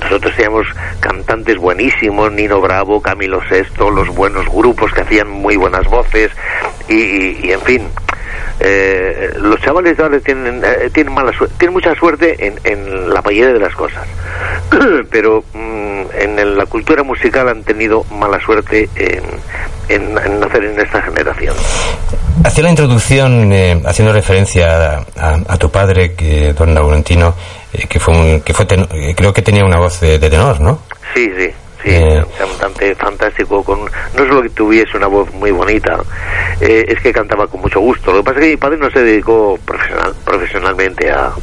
Nosotros 0.03 0.35
teníamos 0.35 0.67
cantantes 0.99 1.57
buenísimos, 1.57 2.31
Nino 2.31 2.61
Bravo, 2.61 3.01
Camilo 3.01 3.41
Sesto, 3.47 3.89
los 3.89 4.09
buenos 4.09 4.47
grupos 4.49 4.91
que 4.93 5.01
hacían 5.01 5.29
muy 5.29 5.55
buenas 5.55 5.85
voces 5.87 6.31
y, 6.87 7.47
y 7.47 7.51
en 7.51 7.61
fin, 7.61 7.87
eh, 8.59 9.33
los 9.39 9.59
chavales 9.61 9.99
ahora 9.99 10.19
tienen, 10.19 10.61
eh, 10.63 10.89
tienen, 10.93 11.13
mala 11.13 11.31
tienen 11.57 11.73
mucha 11.73 11.93
suerte 11.95 12.47
en, 12.47 12.59
en, 12.63 13.09
la 13.09 13.21
mayoría 13.21 13.53
de 13.53 13.59
las 13.59 13.73
cosas, 13.75 14.07
pero 15.09 15.43
mm, 15.53 16.01
en 16.17 16.57
la 16.57 16.65
cultura 16.65 17.03
musical 17.03 17.49
han 17.49 17.63
tenido 17.63 18.03
mala 18.11 18.39
suerte 18.39 18.87
en, 18.95 19.23
en, 19.89 20.39
nacer 20.39 20.63
en 20.65 20.79
esta 20.79 21.01
generación. 21.01 21.55
Hacía 22.43 22.63
la 22.63 22.69
introducción 22.69 23.51
eh, 23.51 23.81
haciendo 23.85 24.13
referencia 24.13 25.05
a, 25.17 25.57
tu 25.57 25.69
padre, 25.71 26.13
que 26.13 26.53
don 26.53 26.73
Laurentino, 26.73 27.33
eh, 27.73 27.87
que 27.87 27.99
fue, 27.99 28.41
que 28.45 28.53
fue 28.53 28.65
creo 28.67 29.33
que 29.33 29.41
tenía 29.41 29.65
una 29.65 29.77
voz 29.77 29.99
de 29.99 30.19
tenor, 30.19 30.59
¿no? 30.61 30.79
Sí, 31.13 31.31
sí. 31.37 31.49
Sí, 31.83 31.89
eh. 31.89 32.23
cantante 32.37 32.95
fantástico, 32.95 33.61
con 33.61 33.81
no 33.81 34.25
solo 34.25 34.41
que 34.41 34.49
tuviese 34.51 34.95
una 34.95 35.07
voz 35.07 35.29
muy 35.33 35.51
bonita, 35.51 35.99
eh, 36.61 36.85
es 36.87 36.97
que 37.01 37.11
cantaba 37.11 37.45
con 37.45 37.59
mucho 37.59 37.81
gusto. 37.81 38.13
Lo 38.13 38.19
que 38.19 38.23
pasa 38.23 38.39
es 38.39 38.45
que 38.45 38.51
mi 38.51 38.57
padre 38.57 38.77
no 38.77 38.89
se 38.89 39.01
dedicó 39.01 39.59
profesional, 39.65 40.13
profesionalmente 40.23 41.11
a, 41.11 41.33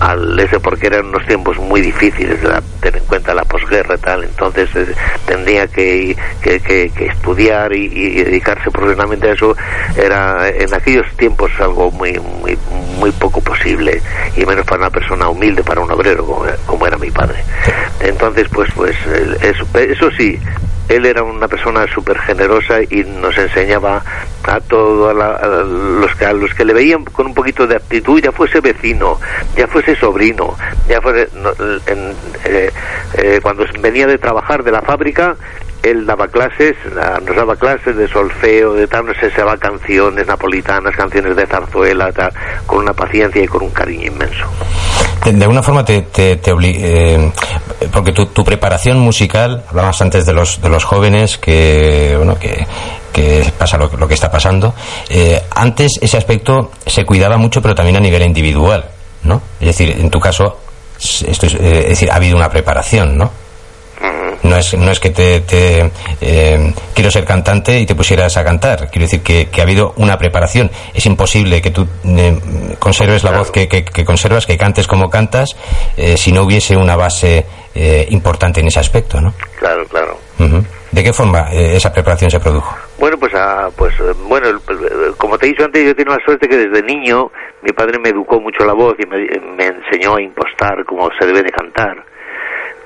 al 0.00 0.38
ese 0.38 0.60
porque 0.60 0.86
eran 0.86 1.06
unos 1.06 1.26
tiempos 1.26 1.58
muy 1.58 1.80
difíciles 1.80 2.40
de 2.42 2.48
tener 2.80 3.00
en 3.00 3.06
cuenta 3.06 3.34
la 3.34 3.44
posguerra 3.44 3.94
y 3.94 3.98
tal 3.98 4.24
entonces 4.24 4.68
eh, 4.74 4.94
tendría 5.26 5.66
que, 5.66 6.16
que, 6.42 6.60
que, 6.60 7.06
estudiar 7.06 7.72
y, 7.74 8.22
dedicarse 8.22 8.70
profesionalmente 8.70 9.28
a 9.30 9.32
eso 9.32 9.56
era 9.96 10.48
en 10.48 10.72
aquellos 10.74 11.06
tiempos 11.16 11.50
algo 11.60 11.90
muy 11.90 12.18
muy 12.98 13.10
poco 13.12 13.40
posible 13.40 14.00
y 14.36 14.44
menos 14.44 14.64
para 14.64 14.82
una 14.82 14.90
persona 14.90 15.28
humilde 15.28 15.62
para 15.62 15.80
un 15.80 15.90
obrero 15.90 16.24
como, 16.24 16.44
como 16.66 16.86
era 16.86 16.96
mi 16.96 17.10
padre. 17.10 17.42
Entonces 18.00 18.48
pues 18.48 18.70
pues 18.74 18.96
eso, 19.42 19.66
eso 19.78 20.10
sí 20.16 20.38
él 20.88 21.06
era 21.06 21.22
una 21.22 21.48
persona 21.48 21.86
súper 21.92 22.18
generosa 22.18 22.82
y 22.82 23.02
nos 23.04 23.36
enseñaba 23.38 24.02
a 24.44 24.60
todos 24.60 25.14
los 25.14 26.14
que 26.16 26.24
a 26.24 26.32
los 26.32 26.52
que 26.54 26.64
le 26.64 26.74
veían 26.74 27.04
con 27.04 27.26
un 27.26 27.34
poquito 27.34 27.66
de 27.66 27.76
aptitud 27.76 28.20
ya 28.20 28.32
fuese 28.32 28.60
vecino 28.60 29.18
ya 29.56 29.66
fuese 29.66 29.94
sobrino 29.96 30.56
ya 30.88 31.00
fuese 31.00 31.28
eh, 32.44 32.70
eh, 33.14 33.40
cuando 33.42 33.64
venía 33.80 34.06
de 34.06 34.18
trabajar 34.18 34.62
de 34.62 34.72
la 34.72 34.82
fábrica 34.82 35.36
él 35.82 36.06
daba 36.06 36.28
clases, 36.28 36.76
nos 37.26 37.36
daba 37.36 37.56
clases 37.56 37.96
de 37.96 38.06
solfeo, 38.06 38.74
de 38.74 38.86
tal, 38.86 39.06
nos 39.06 39.20
enseñaba 39.20 39.56
canciones 39.56 40.26
napolitanas, 40.26 40.94
canciones 40.94 41.34
de 41.34 41.44
zarzuela, 41.44 42.12
tal, 42.12 42.32
con 42.66 42.78
una 42.78 42.92
paciencia 42.92 43.42
y 43.42 43.48
con 43.48 43.62
un 43.62 43.70
cariño 43.70 44.06
inmenso. 44.06 44.46
De, 45.24 45.42
alguna 45.42 45.62
forma 45.62 45.84
te, 45.84 46.06
eh, 46.14 47.32
porque 47.92 48.12
tu, 48.12 48.44
preparación 48.44 48.98
musical, 49.00 49.64
hablabas 49.70 50.00
antes 50.02 50.24
de 50.24 50.32
los, 50.32 50.60
de 50.60 50.68
los 50.68 50.84
jóvenes 50.84 51.40
bueno, 52.16 52.38
que, 52.38 52.66
que 53.12 53.52
pasa 53.56 53.76
lo, 53.76 53.88
lo 53.96 54.08
que 54.08 54.14
está 54.14 54.30
pasando, 54.30 54.74
eh, 55.08 55.42
antes 55.54 55.92
ese 56.00 56.16
aspecto 56.16 56.72
se 56.86 57.04
cuidaba 57.04 57.36
mucho, 57.36 57.60
pero 57.60 57.74
también 57.74 57.96
a 57.96 58.00
nivel 58.00 58.22
individual, 58.22 58.84
¿no? 59.24 59.42
Es 59.60 59.68
decir, 59.68 59.96
en 59.98 60.10
tu 60.10 60.18
caso, 60.18 60.58
esto 60.98 61.46
es, 61.46 61.54
eh, 61.54 61.80
es 61.80 61.88
decir, 61.90 62.10
ha 62.10 62.16
habido 62.16 62.36
una 62.36 62.50
preparación, 62.50 63.16
¿no? 63.16 63.30
no 64.42 64.56
es, 64.56 64.74
no 64.74 64.90
es 64.90 65.00
que 65.00 65.10
te, 65.10 65.42
eh, 66.20 66.74
quiero 66.94 67.10
ser 67.10 67.24
cantante 67.24 67.78
y 67.80 67.86
te 67.86 67.94
pusieras 67.94 68.36
a 68.36 68.44
cantar. 68.44 68.90
Quiero 68.90 69.06
decir 69.06 69.22
que, 69.22 69.48
ha 69.58 69.62
habido 69.62 69.94
una 69.96 70.18
preparación. 70.18 70.70
Es 70.94 71.06
imposible 71.06 71.62
que 71.62 71.70
tú 71.70 71.86
eh, 72.04 72.38
conserves 72.78 73.22
la 73.24 73.32
voz 73.32 73.50
que, 73.50 73.68
que, 73.68 74.04
conservas, 74.04 74.46
que 74.46 74.56
cantes 74.56 74.86
como 74.86 75.08
cantas, 75.08 75.56
eh, 75.96 76.16
si 76.16 76.32
no 76.32 76.42
hubiese 76.42 76.76
una 76.76 76.96
base 76.96 77.46
importante 78.10 78.60
en 78.60 78.66
ese 78.66 78.80
aspecto, 78.80 79.18
¿no? 79.18 79.32
Claro, 79.58 79.86
claro. 79.86 80.18
¿De 80.90 81.02
qué 81.02 81.12
forma 81.12 81.50
esa 81.52 81.90
preparación 81.90 82.30
se 82.30 82.38
produjo? 82.38 82.76
Bueno, 83.02 83.18
pues, 83.18 83.34
ah, 83.34 83.68
pues 83.76 83.92
bueno, 84.28 84.46
como 85.18 85.36
te 85.36 85.46
he 85.46 85.48
dicho 85.48 85.64
antes, 85.64 85.84
yo 85.84 85.92
tengo 85.96 86.12
la 86.12 86.24
suerte 86.24 86.48
que 86.48 86.56
desde 86.56 86.84
niño 86.84 87.32
mi 87.62 87.72
padre 87.72 87.98
me 87.98 88.10
educó 88.10 88.38
mucho 88.38 88.64
la 88.64 88.74
voz 88.74 88.94
y 88.96 89.08
me, 89.08 89.26
me 89.56 89.66
enseñó 89.66 90.14
a 90.14 90.22
impostar 90.22 90.84
cómo 90.84 91.10
se 91.18 91.26
debe 91.26 91.42
de 91.42 91.50
cantar 91.50 92.04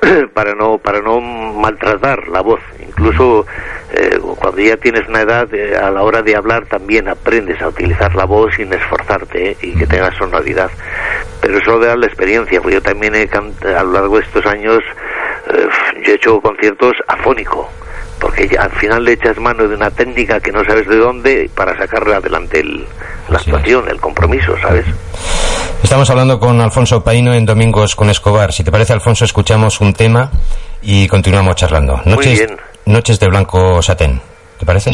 para 0.32 0.54
no 0.54 0.78
para 0.78 1.00
no 1.00 1.20
maltratar 1.20 2.28
la 2.28 2.40
voz. 2.40 2.60
Incluso 2.80 3.44
eh, 3.92 4.18
cuando 4.38 4.58
ya 4.58 4.78
tienes 4.78 5.06
una 5.06 5.20
edad 5.20 5.52
eh, 5.52 5.76
a 5.76 5.90
la 5.90 6.02
hora 6.02 6.22
de 6.22 6.34
hablar 6.34 6.64
también 6.64 7.08
aprendes 7.08 7.60
a 7.60 7.68
utilizar 7.68 8.14
la 8.14 8.24
voz 8.24 8.54
sin 8.54 8.72
esforzarte 8.72 9.50
eh, 9.50 9.56
y 9.60 9.76
que 9.76 9.86
tengas 9.86 10.16
sonoridad. 10.16 10.70
Pero 11.42 11.58
eso 11.58 11.78
da 11.78 11.94
la 11.94 12.06
experiencia 12.06 12.62
porque 12.62 12.76
yo 12.76 12.82
también 12.82 13.14
he 13.16 13.28
a 13.68 13.82
lo 13.82 13.92
largo 13.92 14.16
de 14.16 14.24
estos 14.24 14.46
años 14.46 14.82
yo 16.02 16.10
he 16.10 16.14
hecho 16.14 16.40
conciertos 16.40 16.94
afónico 17.06 17.70
porque 18.26 18.56
al 18.58 18.72
final 18.72 19.04
le 19.04 19.12
echas 19.12 19.38
mano 19.38 19.68
de 19.68 19.76
una 19.76 19.88
técnica 19.88 20.40
que 20.40 20.50
no 20.50 20.64
sabes 20.64 20.88
de 20.88 20.96
dónde 20.96 21.48
para 21.54 21.78
sacarle 21.78 22.16
adelante 22.16 22.60
la 23.28 23.38
actuación, 23.38 23.88
el 23.88 24.00
compromiso, 24.00 24.52
¿sabes? 24.60 24.84
Estamos 25.80 26.10
hablando 26.10 26.40
con 26.40 26.60
Alfonso 26.60 27.04
Paino 27.04 27.32
en 27.32 27.46
Domingos 27.46 27.94
con 27.94 28.10
Escobar. 28.10 28.52
Si 28.52 28.64
te 28.64 28.72
parece, 28.72 28.92
Alfonso, 28.92 29.24
escuchamos 29.24 29.80
un 29.80 29.92
tema 29.92 30.28
y 30.82 31.06
continuamos 31.06 31.54
charlando. 31.54 32.00
Noches, 32.04 32.48
Noches 32.86 33.20
de 33.20 33.28
Blanco 33.28 33.80
Satén. 33.80 34.20
¿Te 34.58 34.66
parece? 34.66 34.90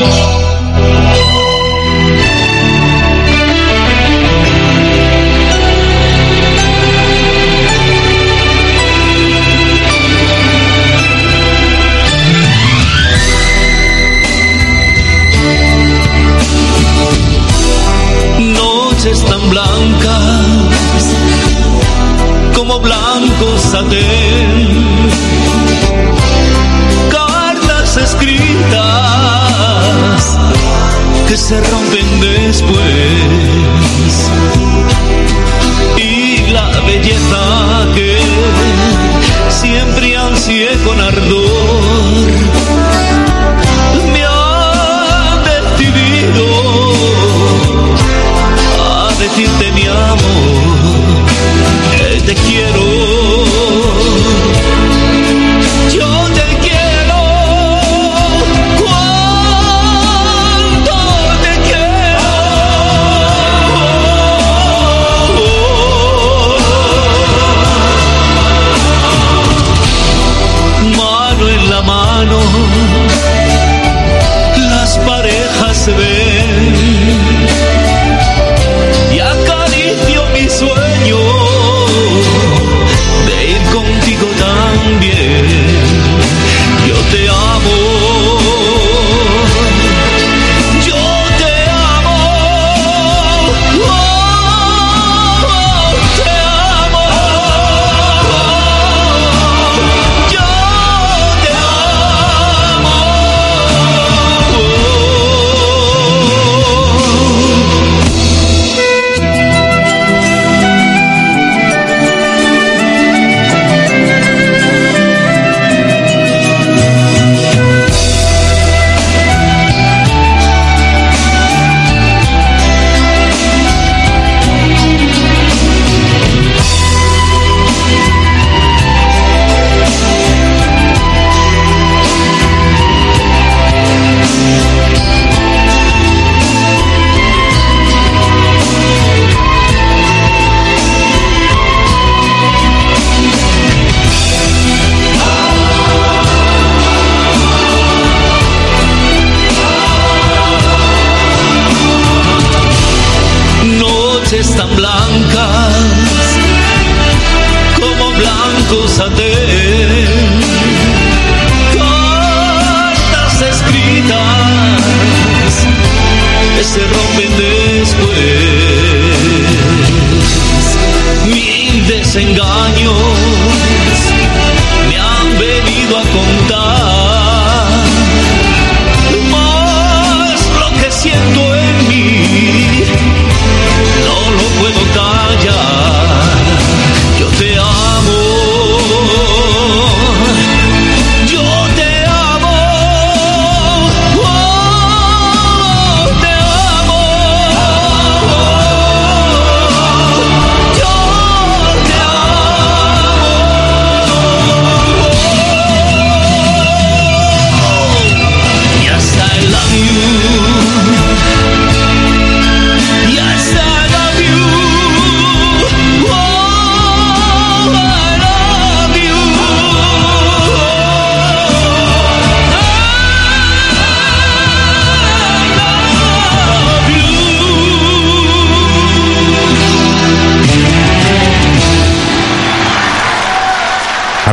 mano. 72.25 72.52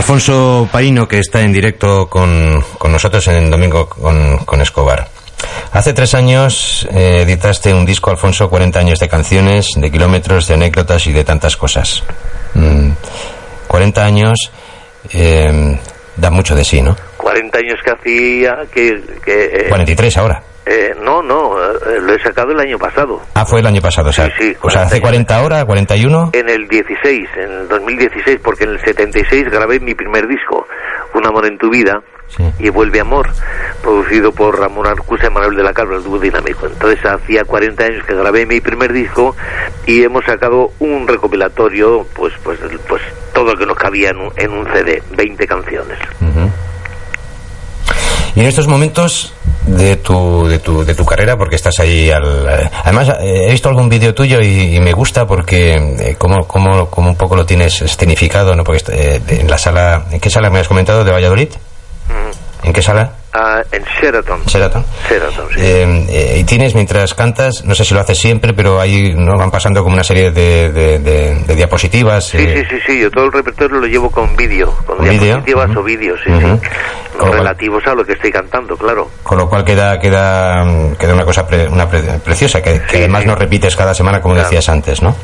Alfonso 0.10 0.68
Paino, 0.72 1.08
que 1.08 1.20
está 1.20 1.44
en 1.44 1.54
directo 1.54 2.10
con, 2.10 2.64
con 2.80 2.92
nosotros 2.92 3.28
en 3.28 3.52
Domingo 3.52 3.88
con, 3.88 4.40
con 4.40 4.60
Escobar. 4.60 5.08
Hace 5.72 5.94
tres 5.94 6.16
años 6.16 6.88
eh, 6.92 7.22
editaste 7.22 7.72
un 7.76 7.86
disco, 7.86 8.10
Alfonso, 8.10 8.50
40 8.50 8.80
años 8.80 8.98
de 8.98 9.08
canciones, 9.08 9.68
de 9.76 9.92
kilómetros, 9.92 10.48
de 10.48 10.56
anécdotas 10.56 11.06
y 11.06 11.14
de 11.14 11.24
tantas 11.24 11.56
cosas. 11.56 12.04
Mm, 12.56 12.90
40 13.68 14.04
años 14.04 14.52
eh, 15.14 15.78
da 16.18 16.32
mucho 16.32 16.56
de 16.56 16.64
sí, 16.64 16.82
¿no? 16.82 16.98
40 17.18 17.60
años 17.60 17.80
que 17.86 17.92
hacía 17.92 18.58
que... 18.74 19.04
que 19.24 19.46
eh, 19.46 19.70
43 19.70 20.18
ahora. 20.18 20.42
Eh, 20.72 20.96
no, 21.02 21.24
no, 21.24 21.58
eh, 21.60 22.00
lo 22.00 22.14
he 22.14 22.22
sacado 22.22 22.52
el 22.52 22.60
año 22.60 22.78
pasado. 22.78 23.20
Ah, 23.34 23.44
fue 23.46 23.60
el 23.60 23.66
año 23.66 23.82
pasado, 23.82 24.10
o 24.10 24.14
sea, 24.14 24.26
Sí, 24.28 24.32
sí, 24.40 24.58
o 24.62 24.70
sea 24.70 24.82
40 24.82 24.86
hace 24.86 25.02
40 25.02 25.36
ahora, 25.38 25.66
41. 25.66 26.30
En 26.34 26.48
el 26.50 26.68
16, 26.68 27.28
en 27.38 27.52
el 27.52 27.68
2016, 27.68 28.40
porque 28.44 28.66
en 28.66 28.72
el 28.72 28.80
76 28.82 29.46
grabé 29.52 29.80
mi 29.80 29.96
primer 29.96 30.28
disco, 30.28 30.68
Un 31.16 31.26
amor 31.26 31.48
en 31.48 31.58
tu 31.58 31.70
vida, 31.72 32.02
Sí. 32.28 32.44
y 32.60 32.70
Vuelve 32.70 33.00
Amor, 33.00 33.28
producido 33.82 34.32
por 34.32 34.60
Ramón 34.60 34.86
Arcusa 34.86 35.26
y 35.26 35.30
Manuel 35.32 35.56
de 35.56 35.64
la 35.64 35.74
Calva, 35.74 35.96
el 35.96 36.04
dúo 36.04 36.20
dinámico. 36.20 36.68
Entonces 36.68 37.04
hacía 37.04 37.44
40 37.44 37.84
años 37.86 38.06
que 38.06 38.14
grabé 38.14 38.46
mi 38.46 38.62
primer 38.62 38.94
disco 38.94 39.36
y 39.88 40.04
hemos 40.04 40.24
sacado 40.26 40.72
un 40.78 41.08
recopilatorio, 41.08 42.06
pues, 42.14 42.34
pues, 42.44 42.60
pues 42.88 43.02
todo 43.34 43.46
lo 43.54 43.58
que 43.58 43.66
nos 43.66 43.76
cabía 43.76 44.12
en 44.12 44.18
un, 44.20 44.32
en 44.38 44.52
un 44.52 44.66
CD, 44.72 45.02
20 45.18 45.48
canciones. 45.48 45.98
Y 48.36 48.42
en 48.42 48.46
estos 48.46 48.68
momentos 48.68 49.34
de 49.66 49.98
tu, 49.98 50.48
de 50.48 50.60
tu, 50.60 50.84
de 50.84 50.96
tu 50.96 51.06
carrera, 51.06 51.38
porque 51.38 51.56
estás 51.56 51.80
ahí 51.80 52.10
al... 52.10 52.48
Además, 52.84 53.10
eh, 53.22 53.46
he 53.48 53.52
visto 53.52 53.70
algún 53.70 53.90
vídeo 53.90 54.14
tuyo 54.14 54.42
y, 54.42 54.76
y 54.76 54.80
me 54.80 54.94
gusta 54.94 55.26
porque 55.28 55.74
eh, 55.74 56.16
como, 56.18 56.48
como, 56.48 56.90
como 56.90 57.10
un 57.10 57.16
poco 57.16 57.36
lo 57.36 57.46
tienes 57.46 57.82
escenificado, 57.82 58.56
¿no? 58.56 58.64
Porque 58.64 58.84
eh, 58.92 59.22
en 59.28 59.50
la 59.50 59.58
sala... 59.58 60.06
¿En 60.12 60.20
qué 60.20 60.30
sala 60.30 60.50
me 60.50 60.60
has 60.60 60.68
comentado? 60.68 61.04
¿De 61.04 61.12
Valladolid? 61.12 61.50
¿En 62.64 62.74
qué 62.74 62.82
sala? 62.82 63.14
Ah, 63.32 63.62
en 63.72 63.84
Sheraton. 63.84 64.44
Sheraton. 64.48 64.84
Sheraton, 65.08 65.46
sí. 65.54 65.60
Eh, 65.62 66.06
eh, 66.10 66.38
y 66.40 66.44
tienes 66.46 66.74
mientras 66.74 67.14
cantas, 67.14 67.64
no 67.64 67.76
sé 67.76 67.86
si 67.86 67.94
lo 67.94 68.00
haces 68.00 68.18
siempre, 68.18 68.54
pero 68.54 68.80
ahí 68.82 69.14
no 69.16 69.38
van 69.38 69.52
pasando 69.52 69.84
como 69.84 69.94
una 69.94 70.04
serie 70.04 70.32
de, 70.32 70.72
de- 70.72 70.98
de- 71.00 71.36
de 71.46 71.56
diapositivas. 71.56 72.26
Sí, 72.30 72.38
eh, 72.40 72.66
sí, 72.68 72.76
sí, 72.78 72.82
sí, 72.88 73.00
yo 73.02 73.12
todo 73.12 73.26
el 73.26 73.32
repertorio 73.32 73.78
lo 73.82 73.86
llevo 73.88 74.10
con 74.10 74.36
vídeo, 74.36 74.74
con, 74.86 74.98
diapositivas 75.08 75.70
Ujú. 75.70 75.80
o 75.80 75.84
vídeos, 75.84 76.20
sí, 76.26 76.32
sí. 76.34 76.42
Con 76.42 76.50
lo 77.20 77.26
cual- 77.28 77.34
Relativos 77.40 77.86
a 77.86 77.94
lo 77.94 78.04
que 78.04 78.14
estoy 78.14 78.32
cantando, 78.32 78.76
claro. 78.76 79.10
Con 79.22 79.38
lo 79.38 79.48
cual 79.48 79.64
queda 79.64 80.00
queda 80.00 80.66
queda 80.98 81.14
una 81.14 81.26
cosa 81.26 81.46
pre- 81.46 81.68
una 81.68 81.88
pre- 81.88 82.02
preciosa 82.24 82.64
que, 82.64 82.82
además 82.90 83.26
no 83.28 83.36
repites 83.36 83.76
cada 83.76 83.94
semana 83.94 84.22
como 84.22 84.34
Claro. 84.34 84.50
decías 84.50 84.68
antes, 84.70 85.02
¿no? 85.04 85.16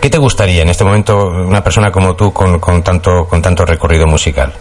¿Qué 0.00 0.10
te 0.10 0.18
gustaría 0.18 0.62
en 0.62 0.70
este 0.70 0.82
momento 0.84 1.26
una 1.28 1.62
persona 1.62 1.92
como 1.92 2.16
tú 2.16 2.32
con, 2.32 2.58
con 2.58 2.82
tanto 2.82 3.26
con 3.28 3.40
tanto 3.42 3.64
recorrido 3.64 4.06
musical? 4.06 4.52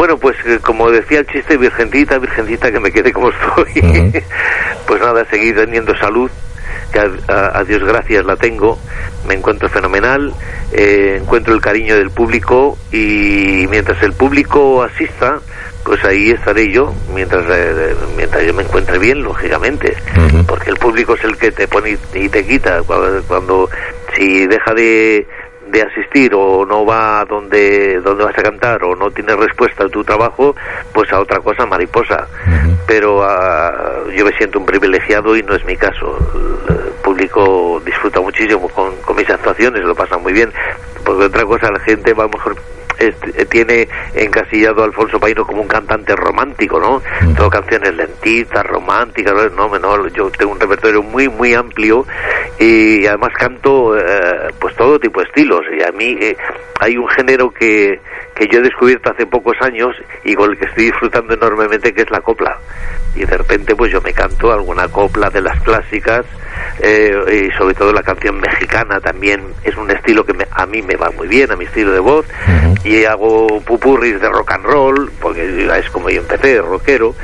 Bueno, 0.00 0.16
pues 0.16 0.34
eh, 0.46 0.58
como 0.62 0.90
decía 0.90 1.18
el 1.18 1.26
chiste, 1.26 1.58
virgencita, 1.58 2.16
virgencita, 2.16 2.72
que 2.72 2.80
me 2.80 2.90
quede 2.90 3.12
como 3.12 3.28
estoy. 3.28 4.22
Pues 4.86 4.98
nada, 5.02 5.26
seguir 5.26 5.54
teniendo 5.54 5.94
salud, 5.98 6.30
que 6.90 6.98
a, 7.00 7.10
a- 7.28 7.58
a 7.58 7.64
Dios 7.64 7.84
gracias 7.84 8.24
la 8.24 8.36
tengo, 8.36 8.78
me 9.28 9.34
encuentro 9.34 9.68
fenomenal, 9.68 10.32
eh, 10.72 11.18
encuentro 11.20 11.52
el 11.52 11.60
cariño 11.60 11.96
del 11.96 12.10
público 12.10 12.78
y 12.90 13.66
mientras 13.70 14.02
el 14.02 14.14
público 14.14 14.82
asista, 14.82 15.38
pues 15.84 16.02
ahí 16.06 16.30
estaré 16.30 16.72
yo, 16.72 16.94
mientras, 17.14 17.44
eh, 17.50 17.94
mientras 18.16 18.42
yo 18.42 18.54
me 18.54 18.62
encuentre 18.62 18.98
bien, 18.98 19.22
lógicamente, 19.22 19.94
porque 20.46 20.70
el 20.70 20.76
público 20.78 21.12
es 21.14 21.24
el 21.24 21.36
que 21.36 21.52
te 21.52 21.68
pone 21.68 21.98
y 22.14 22.28
te 22.30 22.46
quita, 22.46 22.82
cuando, 22.86 23.22
cuando 23.28 23.68
si 24.16 24.46
deja 24.46 24.72
de 24.72 25.26
de 25.70 25.82
asistir 25.82 26.32
o 26.34 26.64
no 26.66 26.84
va 26.84 27.24
donde 27.24 28.00
donde 28.00 28.24
vas 28.24 28.36
a 28.36 28.42
cantar 28.42 28.82
o 28.84 28.96
no 28.96 29.10
tiene 29.10 29.34
respuesta 29.36 29.84
a 29.84 29.88
tu 29.88 30.02
trabajo, 30.04 30.54
pues 30.92 31.12
a 31.12 31.20
otra 31.20 31.40
cosa 31.40 31.66
mariposa. 31.66 32.26
Pero 32.86 33.22
ah, 33.22 34.02
yo 34.14 34.24
me 34.24 34.32
siento 34.32 34.58
un 34.58 34.66
privilegiado 34.66 35.36
y 35.36 35.42
no 35.42 35.54
es 35.54 35.64
mi 35.64 35.76
caso. 35.76 36.18
El, 36.68 36.90
público 37.00 37.80
disfruta 37.84 38.20
muchísimo 38.20 38.68
con, 38.68 38.94
con 38.96 39.16
mis 39.16 39.28
actuaciones, 39.28 39.82
lo 39.82 39.94
pasa 39.94 40.18
muy 40.18 40.32
bien. 40.32 40.52
Porque 41.04 41.24
otra 41.24 41.44
cosa, 41.44 41.70
la 41.70 41.80
gente 41.80 42.12
va 42.12 42.28
mejor 42.28 42.54
este, 43.00 43.46
tiene 43.46 43.88
encasillado 44.14 44.82
a 44.82 44.84
Alfonso 44.84 45.18
Paino 45.18 45.46
como 45.46 45.62
un 45.62 45.68
cantante 45.68 46.14
romántico, 46.14 46.78
¿no? 46.78 47.02
Todo 47.34 47.48
canciones 47.48 47.94
lentitas, 47.94 48.64
románticas, 48.66 49.34
no, 49.56 49.68
no, 49.68 49.78
no, 49.78 50.08
yo 50.08 50.30
tengo 50.30 50.52
un 50.52 50.60
repertorio 50.60 51.02
muy, 51.02 51.28
muy 51.28 51.54
amplio 51.54 52.06
y 52.58 53.06
además 53.06 53.30
canto 53.38 53.96
eh, 53.96 54.02
pues 54.60 54.76
todo 54.76 54.98
tipo 54.98 55.20
de 55.20 55.26
estilos 55.28 55.62
y 55.78 55.82
a 55.82 55.90
mí 55.92 56.14
eh, 56.20 56.36
hay 56.78 56.98
un 56.98 57.08
género 57.08 57.50
que, 57.50 58.00
que 58.34 58.46
yo 58.48 58.58
he 58.58 58.62
descubierto 58.62 59.10
hace 59.10 59.26
pocos 59.26 59.56
años 59.62 59.96
y 60.24 60.34
con 60.34 60.50
el 60.50 60.58
que 60.58 60.66
estoy 60.66 60.84
disfrutando 60.84 61.32
enormemente 61.32 61.94
que 61.94 62.02
es 62.02 62.10
la 62.10 62.20
copla 62.20 62.58
y 63.14 63.24
de 63.24 63.38
repente 63.38 63.74
pues 63.74 63.90
yo 63.90 64.02
me 64.02 64.12
canto 64.12 64.52
alguna 64.52 64.88
copla 64.88 65.30
de 65.30 65.40
las 65.40 65.58
clásicas 65.62 66.26
eh, 66.80 67.48
y 67.50 67.58
sobre 67.58 67.74
todo 67.74 67.92
la 67.92 68.02
canción 68.02 68.40
mexicana 68.40 69.00
también 69.00 69.42
es 69.64 69.76
un 69.76 69.90
estilo 69.90 70.24
que 70.24 70.32
me- 70.34 70.46
a 70.50 70.66
mí 70.66 70.82
me 70.82 70.96
va 70.96 71.10
muy 71.10 71.28
bien 71.28 71.50
a 71.52 71.56
mi 71.56 71.64
estilo 71.64 71.92
de 71.92 72.00
voz. 72.00 72.26
Y 72.84 73.04
hago 73.04 73.46
pupurris 73.60 74.20
de 74.20 74.28
rock 74.30 74.52
and 74.52 74.64
roll 74.64 75.10
porque 75.20 75.68
es 75.78 75.90
como 75.90 76.08
yo 76.10 76.20
empecé 76.20 76.60
rockero. 76.62 77.14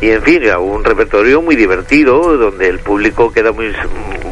Y 0.00 0.10
en 0.10 0.22
fin 0.22 0.50
hago 0.50 0.64
un 0.64 0.84
repertorio 0.84 1.40
muy 1.40 1.56
divertido 1.56 2.36
donde 2.36 2.68
el 2.68 2.80
público 2.80 3.32
queda 3.32 3.52
muy 3.52 3.72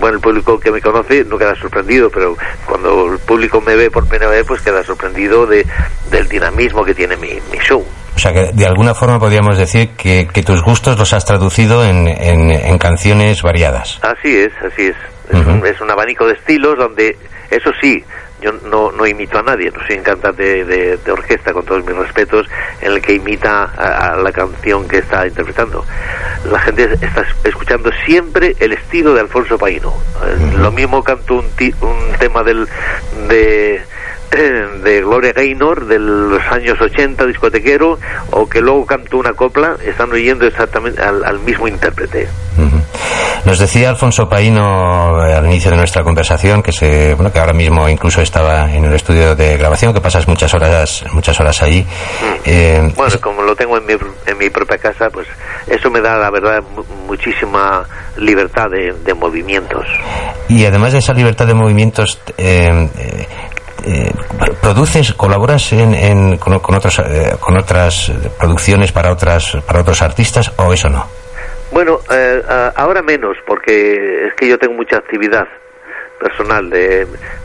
bueno 0.01 0.17
el 0.17 0.21
público 0.21 0.61
que 0.61 0.71
me 0.71 0.83
conoce 0.83 1.25
no 1.25 1.39
queda 1.39 1.55
sorprendido 1.55 2.11
pero 2.11 2.37
cuando 2.67 3.11
el 3.15 3.19
público 3.21 3.63
me 3.63 3.75
ve 3.75 3.91
por 3.91 4.07
primera 4.07 4.31
vez 4.31 4.45
pues 4.47 4.61
queda 4.61 4.85
sorprendido 4.85 5.47
de 5.47 5.65
del 6.11 6.29
dinamismo 6.29 6.85
que 6.85 6.93
tiene 6.95 7.17
mi, 7.17 7.31
mi 7.51 7.59
show 7.61 7.83
O 8.17 8.19
sea 8.19 8.33
que 8.33 8.53
de 8.53 8.67
alguna 8.67 8.95
forma 8.95 9.19
podríamos 9.19 9.59
decir 9.59 9.91
que, 9.97 10.29
que 10.33 10.43
tus 10.43 10.63
gustos 10.63 10.99
los 10.99 11.13
has 11.13 11.25
traducido 11.25 11.85
en, 11.85 12.07
en, 12.09 12.51
en 12.51 12.79
canciones 12.79 13.43
variadas. 13.43 13.99
Así 14.03 14.37
es, 14.37 14.53
así 14.65 14.87
es. 14.87 14.97
Es, 15.31 15.41
Ujú. 15.41 15.51
un, 15.51 15.67
es 15.67 15.81
un 15.81 15.91
abanico 15.91 16.27
de 16.27 16.35
estilos 16.35 16.77
donde, 16.79 17.17
eso 17.51 17.71
sí, 17.81 18.05
yo 18.43 18.53
no, 18.71 18.93
no 18.93 19.07
imito 19.07 19.39
a 19.39 19.43
nadie, 19.43 19.71
no 19.71 19.81
soy 19.87 19.97
un 19.97 20.03
cantante 20.05 20.65
de, 20.65 20.97
de 20.99 21.13
orquesta, 21.13 21.53
con 21.53 21.65
todos 21.65 21.83
mis 21.87 21.97
respetos, 21.97 22.47
en 22.83 22.93
el 22.93 23.01
que 23.01 23.15
imita 23.15 23.65
a, 23.77 24.13
a 24.13 24.17
la 24.17 24.31
canción 24.33 24.87
que 24.87 24.99
está 24.99 25.27
interpretando. 25.27 25.85
La 26.51 26.59
gente 26.61 26.85
está 27.01 27.25
escuchando 27.43 27.91
siempre 28.05 28.55
el 28.61 28.75
estilo 28.75 29.15
de 29.15 29.23
Alfonso 29.23 29.57
Paino. 29.57 29.95
Eh, 30.27 30.57
Lo 30.59 30.71
mismo 30.71 31.03
canto 31.03 31.37
un, 31.37 31.49
ti- 31.57 31.75
un 31.81 32.13
tema 32.19 32.43
del 32.43 32.69
de 33.29 33.83
de 34.85 35.01
Gloria 35.01 35.33
Gaynor 35.33 35.87
de 35.87 35.99
los 35.99 36.43
años 36.51 36.81
80 36.81 37.27
discotequero 37.27 37.99
o 38.31 38.49
que 38.49 38.61
luego 38.61 38.87
canto 38.87 39.19
una 39.19 39.33
copla 39.33 39.77
están 39.85 40.13
oyendo 40.13 40.47
exactamente 40.47 41.03
al, 41.03 41.25
al 41.25 41.39
mismo 41.41 41.69
intérprete 41.69 42.29
Ujú. 42.57 42.81
Nos 43.45 43.59
decía 43.59 43.91
Alfonso 43.91 44.29
Paino 44.29 45.21
al 45.21 45.45
inicio 45.47 45.71
de 45.71 45.77
nuestra 45.77 46.03
conversación 46.03 46.63
que 46.63 46.73
se, 46.73 47.15
bueno, 47.15 47.33
que 47.33 47.39
ahora 47.39 47.53
mismo 47.53 47.89
incluso 47.89 48.23
estaba 48.23 48.73
en 48.73 48.85
el 48.85 48.95
estudio 48.95 49.35
de 49.35 49.57
grabación, 49.57 49.93
que 49.93 50.01
pasas 50.01 50.27
muchas 50.29 50.55
horas, 50.55 51.05
muchas 51.13 51.39
horas 51.41 51.63
allí. 51.63 51.83
Mm. 51.83 52.35
Eh, 52.47 52.93
bueno, 52.97 53.21
como 53.21 53.43
lo 53.43 53.55
tengo 53.55 53.77
en 53.77 53.87
mi, 53.87 53.93
en 54.27 54.39
mi 54.39 54.49
propia 54.51 54.79
casa, 54.79 55.11
pues 55.13 55.27
eso 55.67 55.91
me 55.91 56.01
da 56.01 56.17
la 56.17 56.31
verdad 56.31 56.63
muchísima 57.07 57.85
libertad 58.17 58.67
de, 58.71 59.15
movimientos. 59.15 59.85
Y 60.49 60.65
además 60.65 60.93
de 60.93 60.99
esa 60.99 61.13
libertad 61.13 61.47
de 61.47 61.55
movimientos, 61.55 62.19
eh, 62.39 62.89
eh, 63.85 64.13
produces, 64.61 65.13
colaboras 65.15 65.73
en, 65.73 66.37
con, 66.39 66.55
otros, 66.55 67.03
con 67.41 67.57
otras 67.57 68.13
producciones 68.39 68.93
para 68.93 69.13
otras 69.13 69.57
para 69.67 69.81
otros 69.81 70.03
artistas 70.03 70.53
o 70.57 70.73
eso 70.73 70.89
no? 70.89 71.07
Bueno, 71.73 71.99
eh, 72.11 72.43
ahora 72.77 73.03
menos, 73.03 73.37
porque 73.47 74.29
es 74.29 74.35
que 74.35 74.49
yo 74.49 74.59
tengo 74.59 74.75
mucha 74.75 74.99
actividad 74.99 75.47
personal, 76.21 76.71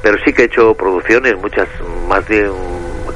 pero 0.02 0.18
sí 0.24 0.32
que 0.32 0.44
he 0.44 0.46
hecho 0.46 0.74
producciones, 0.76 1.36
muchas, 1.38 1.68
más 2.08 2.26
de 2.28 2.50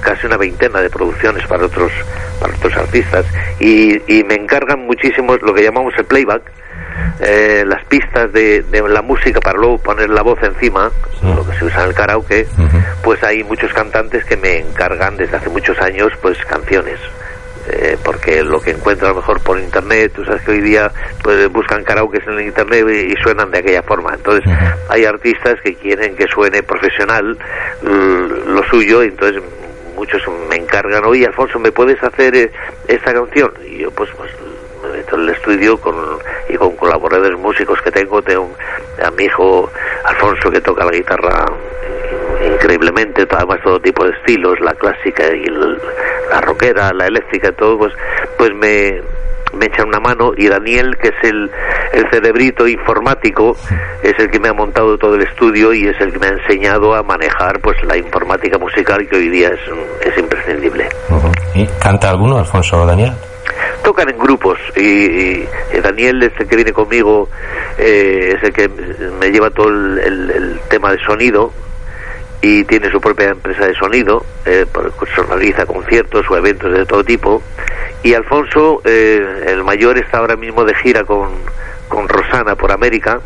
casi 0.01 0.27
una 0.27 0.37
veintena 0.37 0.81
de 0.81 0.89
producciones 0.89 1.45
para 1.47 1.65
otros, 1.65 1.91
para 2.39 2.53
otros 2.55 2.75
artistas, 2.75 3.25
y, 3.59 4.23
me 4.23 4.35
encargan 4.35 4.85
muchísimo 4.85 5.35
lo 5.37 5.53
que 5.53 5.63
llamamos 5.63 5.93
el 5.97 6.05
playback, 6.05 6.41
eh, 7.19 7.63
las 7.65 7.83
pistas 7.85 8.31
de, 8.33 8.63
la 8.89 9.01
música 9.01 9.39
para 9.39 9.57
luego 9.57 9.77
poner 9.77 10.09
la 10.09 10.21
voz 10.21 10.41
encima, 10.43 10.91
lo 11.23 11.45
que 11.47 11.57
se 11.57 11.65
usa 11.65 11.83
en 11.83 11.89
el 11.89 11.95
karaoke, 11.95 12.47
pues 13.03 13.23
hay 13.23 13.43
muchos 13.43 13.71
cantantes 13.73 14.25
que 14.25 14.37
me 14.37 14.59
encargan 14.59 15.17
desde 15.17 15.37
hace 15.37 15.49
muchos 15.49 15.79
años 15.79 16.11
pues 16.21 16.37
canciones. 16.45 16.99
Eh, 17.65 17.97
porque 18.03 18.43
lo 18.43 18.59
que 18.59 18.71
encuentro 18.71 19.07
a 19.07 19.11
lo 19.11 19.17
mejor 19.17 19.41
por 19.41 19.57
internet, 19.57 20.11
tú 20.13 20.25
sabes 20.25 20.41
que 20.41 20.51
hoy 20.51 20.59
día 20.59 20.91
pues, 21.23 21.49
buscan 21.49 21.81
karaoke 21.85 22.19
en 22.27 22.33
el 22.33 22.41
internet 22.47 22.85
y, 22.89 23.15
suenan 23.23 23.51
de 23.51 23.59
aquella 23.59 23.81
forma. 23.83 24.13
Entonces, 24.13 24.43
hay 24.89 25.05
artistas 25.05 25.61
que 25.63 25.75
quieren 25.75 26.13
que 26.15 26.27
suene 26.27 26.61
profesional 26.61 27.37
lo 27.83 28.63
suyo, 28.65 29.03
y 29.03 29.07
entonces 29.07 29.41
muchos 29.95 30.21
me 30.49 30.57
encargan, 30.57 31.05
oye 31.05 31.25
Alfonso, 31.25 31.59
¿me 31.59 31.71
puedes 31.71 32.01
hacer 32.03 32.35
eh, 32.35 32.51
esta 32.87 33.13
canción? 33.13 33.53
Y 33.65 33.79
yo 33.79 33.91
pues, 33.91 34.09
pues 34.17 34.31
me 34.93 34.99
meto 34.99 35.15
en 35.15 35.21
el 35.23 35.29
estudio 35.29 35.77
con, 35.77 35.95
y 36.49 36.55
con 36.55 36.75
colaboradores 36.75 37.39
músicos 37.39 37.81
que 37.81 37.91
tengo, 37.91 38.21
tengo 38.21 38.49
a 39.03 39.11
mi 39.11 39.23
hijo 39.25 39.69
Alfonso 40.05 40.51
que 40.51 40.61
toca 40.61 40.85
la 40.85 40.91
guitarra 40.91 41.45
increíblemente, 42.53 43.25
además 43.29 43.59
todo 43.63 43.79
tipo 43.79 44.05
de 44.05 44.11
estilos, 44.11 44.59
la 44.59 44.73
clásica 44.73 45.23
y 45.33 45.45
la 46.29 46.41
rockera, 46.41 46.91
la 46.93 47.07
eléctrica, 47.07 47.51
todo, 47.53 47.77
pues, 47.77 47.93
pues 48.37 48.51
me, 48.53 49.01
me 49.53 49.65
echan 49.65 49.87
una 49.87 49.99
mano 49.99 50.31
y 50.35 50.47
Daniel, 50.47 50.95
que 51.01 51.07
es 51.09 51.15
el, 51.23 51.49
el 51.93 52.09
cerebrito 52.11 52.67
informático, 52.67 53.55
es 54.03 54.13
el 54.19 54.29
que 54.29 54.39
me 54.39 54.49
ha 54.49 54.53
montado 54.53 54.97
todo 54.97 55.15
el 55.15 55.23
estudio 55.23 55.73
y 55.73 55.87
es 55.87 55.99
el 56.01 56.11
que 56.11 56.19
me 56.19 56.27
ha 56.27 56.31
enseñado 56.31 56.93
a 56.93 57.01
manejar 57.01 57.59
pues 57.61 57.77
la 57.83 57.97
informática 57.97 58.57
musical 58.57 59.07
que 59.09 59.15
hoy 59.15 59.29
día 59.29 59.49
es, 59.49 59.61
es 60.05 60.17
imprescindible. 60.17 60.87
¿Y 61.55 61.65
canta 61.81 62.09
alguno, 62.09 62.37
Alfonso 62.37 62.81
o 62.81 62.85
Daniel? 62.85 63.13
Tocan 63.93 64.09
en 64.09 64.17
grupos 64.17 64.57
y, 64.75 65.45
Daniel 65.79 66.23
es 66.23 66.33
el 66.39 66.47
que 66.47 66.55
viene 66.55 66.73
conmigo, 66.73 67.29
eh, 67.77 68.33
es 68.35 68.43
el 68.43 68.51
que 68.51 68.67
me 68.67 69.29
lleva 69.29 69.51
todo 69.51 69.67
el, 69.69 69.99
el 69.99 70.59
tema 70.67 70.91
de 70.91 70.97
sonido, 71.05 71.51
y 72.41 72.63
tiene 72.63 72.89
su 72.89 72.99
propia 72.99 73.29
empresa 73.29 73.67
de 73.67 73.75
sonido, 73.75 74.25
eh, 74.47 74.65
organiza 75.19 75.67
conciertos 75.67 76.25
o 76.27 76.37
eventos 76.37 76.73
de 76.73 76.87
todo 76.87 77.03
tipo. 77.03 77.43
Y 78.01 78.15
Alfonso, 78.15 78.81
eh, 78.83 79.45
el 79.45 79.63
mayor, 79.63 79.99
está 79.99 80.17
ahora 80.17 80.37
mismo 80.37 80.65
de 80.65 80.73
gira 80.73 81.03
con, 81.03 81.29
con 81.87 82.09
Rosana 82.09 82.55
por 82.55 82.71
América, 82.71 83.21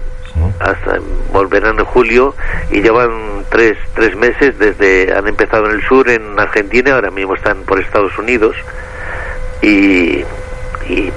hasta 0.60 1.00
volverán 1.32 1.80
en 1.80 1.86
julio 1.86 2.36
y 2.70 2.82
llevan 2.82 3.46
tres, 3.50 3.78
tres 3.96 4.18
meses 4.18 4.60
desde, 4.60 5.16
han 5.16 5.30
empezado 5.30 5.68
en 5.68 5.78
el 5.78 5.84
sur, 5.88 6.10
en 6.10 6.38
Argentina, 6.38 6.96
ahora 6.96 7.10
mismo 7.10 7.36
están 7.36 7.64
por 7.64 7.80
Estados 7.80 8.18
Unidos 8.20 8.58
y, 9.62 10.26
y, 10.90 11.12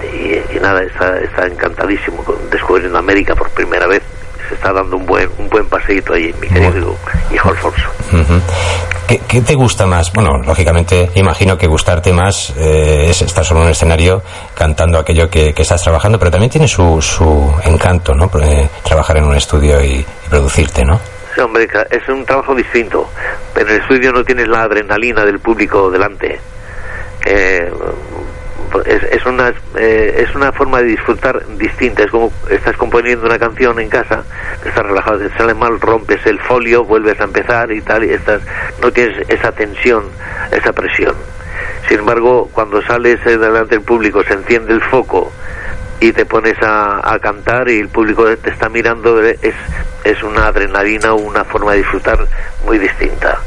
nada, 0.61 0.83
está, 0.83 1.19
está 1.19 1.47
encantadísimo 1.47 2.23
con 2.25 2.37
descubriendo 2.51 2.99
América 2.99 3.35
por 3.35 3.51
primera 3.51 3.87
vez 3.87 4.03
se 4.49 4.55
está 4.55 4.73
dando 4.73 4.97
un 4.97 5.07
buen 5.07 5.29
un 5.39 5.49
buen 5.49 5.67
paseíto 5.67 6.15
ahí, 6.15 6.35
mi 6.41 6.49
querido 6.49 6.97
hijo 7.33 7.49
Alfonso. 7.49 7.89
¿Qué, 9.27 9.41
te 9.41 9.55
gusta 9.57 9.87
más? 9.87 10.13
Bueno, 10.13 10.39
lógicamente, 10.45 11.11
imagino 11.15 11.59
que 11.59 11.67
gustarte 11.67 12.13
más 12.13 12.55
eh, 12.57 13.11
es 13.11 13.23
estar 13.23 13.45
solo 13.45 13.61
en 13.61 13.67
un 13.67 13.73
escenario 13.73 14.23
cantando 14.55 14.99
aquello 14.99 15.29
que, 15.29 15.53
estás 15.57 15.83
trabajando, 15.83 16.17
pero 16.17 16.31
también 16.31 16.51
tiene 16.51 16.69
su, 16.69 17.03
su 17.03 17.53
encanto, 17.65 18.15
¿no? 18.15 18.31
Eh, 18.41 18.69
trabajar 18.85 19.17
en 19.17 19.25
un 19.25 19.35
estudio 19.35 19.83
y, 19.83 20.05
producirte, 20.29 20.85
¿no? 20.85 21.01
Sí, 21.35 21.41
hombre, 21.41 21.69
es 21.91 22.09
un 22.09 22.25
trabajo 22.25 22.55
distinto. 22.55 23.11
Pero 23.53 23.69
en 23.69 23.75
el 23.75 23.83
estudio 23.83 24.13
no 24.13 24.23
tienes 24.23 24.47
la 24.47 24.63
adrenalina 24.63 25.25
del 25.25 25.41
público 25.41 25.91
delante. 25.91 26.41
Eh, 27.27 27.69
es, 28.85 29.03
es, 29.05 29.27
una, 29.27 29.53
eh, 29.77 30.25
es 30.27 30.35
una 30.35 30.53
forma 30.53 30.79
de 30.79 30.89
disfrutar 30.89 31.45
distinta. 31.57 32.05
Es 32.05 32.11
como 32.11 32.33
estás 32.49 32.77
componiendo 32.77 33.27
una 33.27 33.39
canción 33.39 33.79
en 33.81 33.89
casa, 33.89 34.25
estás 34.65 34.85
relajado, 34.85 35.19
te 35.19 35.37
sale 35.37 35.55
mal, 35.55 35.81
rompes 35.81 36.25
el 36.27 36.39
folio, 36.41 36.85
vuelves 36.85 37.21
a 37.21 37.25
empezar 37.25 37.71
y 37.73 37.81
tal, 37.81 38.05
y 38.05 38.13
estás, 38.13 38.43
no 38.81 38.91
tienes 38.93 39.29
esa 39.29 39.53
tensión, 39.53 40.05
esa 40.53 40.73
presión. 40.73 41.15
Sin 41.89 41.99
embargo, 41.99 42.49
cuando 42.53 42.81
sales 42.83 43.19
eh, 43.27 43.37
delante 43.37 43.77
del 43.77 43.85
público, 43.85 44.23
se 44.23 44.35
enciende 44.35 44.73
el 44.73 44.83
foco 44.83 45.33
y 46.01 46.13
te 46.13 46.25
pones 46.25 46.57
a, 46.63 47.19
cantar 47.21 47.69
y 47.69 47.79
el 47.79 47.89
público 47.89 48.25
te 48.37 48.51
está 48.51 48.69
mirando, 48.69 49.23
es, 49.23 49.55
es 50.05 50.23
una 50.23 50.47
adrenalina, 50.47 51.13
una 51.13 51.45
forma 51.45 51.73
de 51.73 51.79
disfrutar 51.79 52.27
muy 52.65 52.79
distinta. 52.79 53.39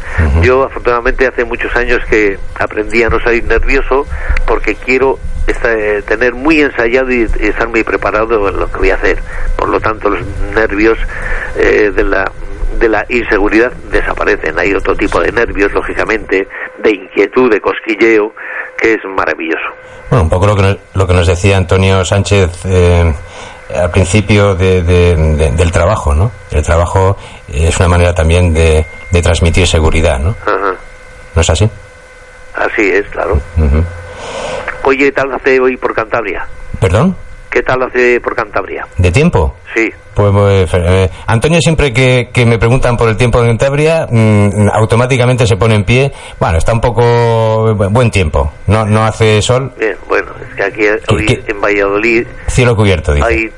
Yo 0.41 0.63
afortunadamente 0.63 1.25
hace 1.25 1.43
muchos 1.43 1.75
años 1.75 1.99
que 2.09 2.37
aprendí 2.55 3.01
a 3.03 3.09
no 3.09 3.19
salir 3.19 3.43
nervioso 3.45 4.05
porque 4.45 4.75
quiero 4.75 5.17
eh, 5.47 6.03
tener 6.07 6.33
muy 6.33 6.61
ensayado 6.61 7.11
y, 7.11 7.23
estar 7.39 7.67
muy 7.67 7.83
preparado 7.83 8.49
en 8.49 8.59
lo 8.59 8.71
que 8.71 8.77
voy 8.77 8.89
a 8.91 8.95
hacer. 8.95 9.17
Por 9.55 9.69
lo 9.69 9.79
tanto, 9.79 10.09
los 10.09 10.21
nervios 10.53 10.97
eh, 11.57 11.91
de 11.93 12.03
la 12.03 12.31
de 12.79 12.89
la 12.89 13.05
inseguridad 13.09 13.71
desaparecen. 13.91 14.57
Hay 14.57 14.73
otro 14.73 14.95
tipo 14.95 15.19
de 15.19 15.31
nervios, 15.31 15.71
lógicamente, 15.73 16.47
de 16.83 16.91
inquietud, 16.91 17.51
de 17.51 17.62
cosquilleo, 17.62 18.33
que 18.77 18.93
es 18.93 18.99
maravilloso. 19.15 19.69
Bueno, 20.09 20.23
un 20.23 20.29
poco 20.29 20.47
lo 20.47 20.55
que, 20.55 20.77
lo 20.93 21.07
que 21.07 21.13
nos 21.13 21.27
decía 21.27 21.57
Antonio 21.57 22.03
Sánchez 22.05 22.65
eh, 22.65 23.13
al 23.73 23.91
principio 23.91 24.55
del 24.55 25.71
trabajo, 25.71 26.13
¿no? 26.13 26.31
El 26.51 26.63
trabajo 26.63 27.17
es 27.47 27.77
una 27.79 27.89
manera 27.89 28.13
también 28.13 28.53
de, 28.53 28.86
transmitir 29.23 29.67
seguridad, 29.67 30.19
¿no? 30.19 30.36
¿No 31.36 31.41
es 31.41 31.49
así? 31.49 31.69
Así 32.53 32.89
es, 32.89 33.07
claro. 33.09 33.39
Oye, 34.83 35.05
¿qué 35.05 35.12
tal 35.12 35.33
hace 35.33 35.59
hoy 35.59 35.77
por 35.77 35.93
Cantabria? 35.93 36.45
¿Perdón? 36.79 37.15
¿Qué 37.53 37.61
tal 37.61 37.83
hace 37.83 38.19
por 38.19 38.35
Cantabria? 38.35 38.87
¿De 38.97 39.11
tiempo? 39.11 39.53
Sí. 39.75 39.87
Pues, 40.15 40.31
pues 40.31 40.73
eh, 40.73 41.07
Antonio 41.27 41.59
siempre 41.61 41.93
que, 41.93 42.45
me 42.47 42.57
preguntan 42.57 42.97
por 42.97 43.07
el 43.09 43.15
tiempo 43.15 43.39
de 43.39 43.49
Cantabria, 43.49 44.07
mm, 44.09 44.69
automáticamente 44.73 45.45
se 45.45 45.55
pone 45.55 45.75
en 45.75 45.83
pie. 45.83 46.11
Bueno, 46.39 46.57
está 46.57 46.73
un 46.73 46.81
poco 46.81 47.75
buen 47.75 48.09
tiempo. 48.09 48.51
No, 48.65 48.87
no 48.87 49.05
hace 49.05 49.39
sol. 49.43 49.71
Bien, 49.77 49.95
bueno, 50.07 50.31
es 50.41 50.55
que 50.55 50.63
aquí 50.63 50.81
hoy 51.13 51.43
en 51.45 51.61
Valladolid 51.61 52.25
cielo 52.47 52.75
cubierto. 52.75 53.13
Dice. 53.13 53.27
Hay 53.27 53.51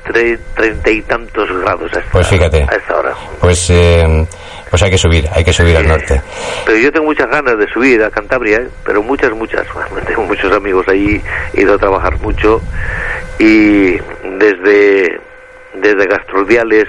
treinta 0.54 0.90
y 0.90 1.00
tantos 1.00 1.48
grados 1.62 1.90
a 1.94 1.98
esta, 1.98 2.12
pues 2.12 2.26
fíjate. 2.26 2.66
a 2.68 2.76
esta 2.76 2.96
hora. 2.98 3.14
Pues 3.40 3.70
eh, 3.70 4.26
pues 4.68 4.82
hay 4.82 4.90
que 4.90 4.98
subir, 4.98 5.28
hay 5.32 5.44
que 5.44 5.52
subir 5.52 5.76
al 5.76 5.86
norte. 5.86 6.20
Pero 6.64 6.78
yo 6.78 6.90
tengo 6.92 7.06
muchas 7.06 7.28
ganas 7.28 7.56
de 7.56 7.68
subir 7.68 8.02
a 8.02 8.10
Cantabria, 8.10 8.58
¿eh? 8.58 8.68
pero 8.84 9.02
muchas, 9.02 9.30
muchas. 9.32 9.66
Tengo 10.06 10.22
muchos 10.22 10.52
amigos 10.52 10.86
ahí, 10.88 11.20
he 11.54 11.62
ido 11.62 11.74
a 11.74 11.78
trabajar 11.78 12.18
mucho 12.20 12.60
y 13.38 13.92
desde 14.38 15.20
desde 15.74 16.06
gastrodiales 16.06 16.86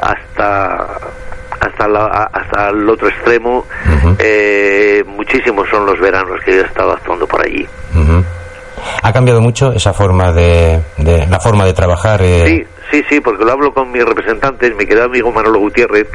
hasta 0.00 0.98
hasta 1.60 1.84
hasta 2.32 2.70
el 2.70 2.88
otro 2.88 3.08
extremo 3.08 3.66
eh, 4.18 5.02
muchísimos 5.06 5.68
son 5.70 5.86
los 5.86 5.98
veranos 5.98 6.40
que 6.44 6.52
he 6.52 6.60
estado 6.60 6.92
actuando 6.92 7.26
por 7.26 7.44
allí 7.44 7.66
ha 9.02 9.12
cambiado 9.12 9.40
mucho 9.40 9.72
esa 9.72 9.92
forma 9.92 10.32
de, 10.32 10.82
la 10.98 11.40
forma 11.40 11.64
de 11.64 11.72
trabajar 11.72 12.22
eh? 12.22 12.44
sí 12.46 12.79
Sí, 12.90 13.04
sí, 13.08 13.20
porque 13.20 13.44
lo 13.44 13.52
hablo 13.52 13.72
con 13.72 13.92
mis 13.92 14.04
representantes, 14.04 14.74
mi 14.74 14.84
querido 14.84 15.04
amigo 15.04 15.30
Manolo 15.30 15.60
Gutiérrez, 15.60 16.08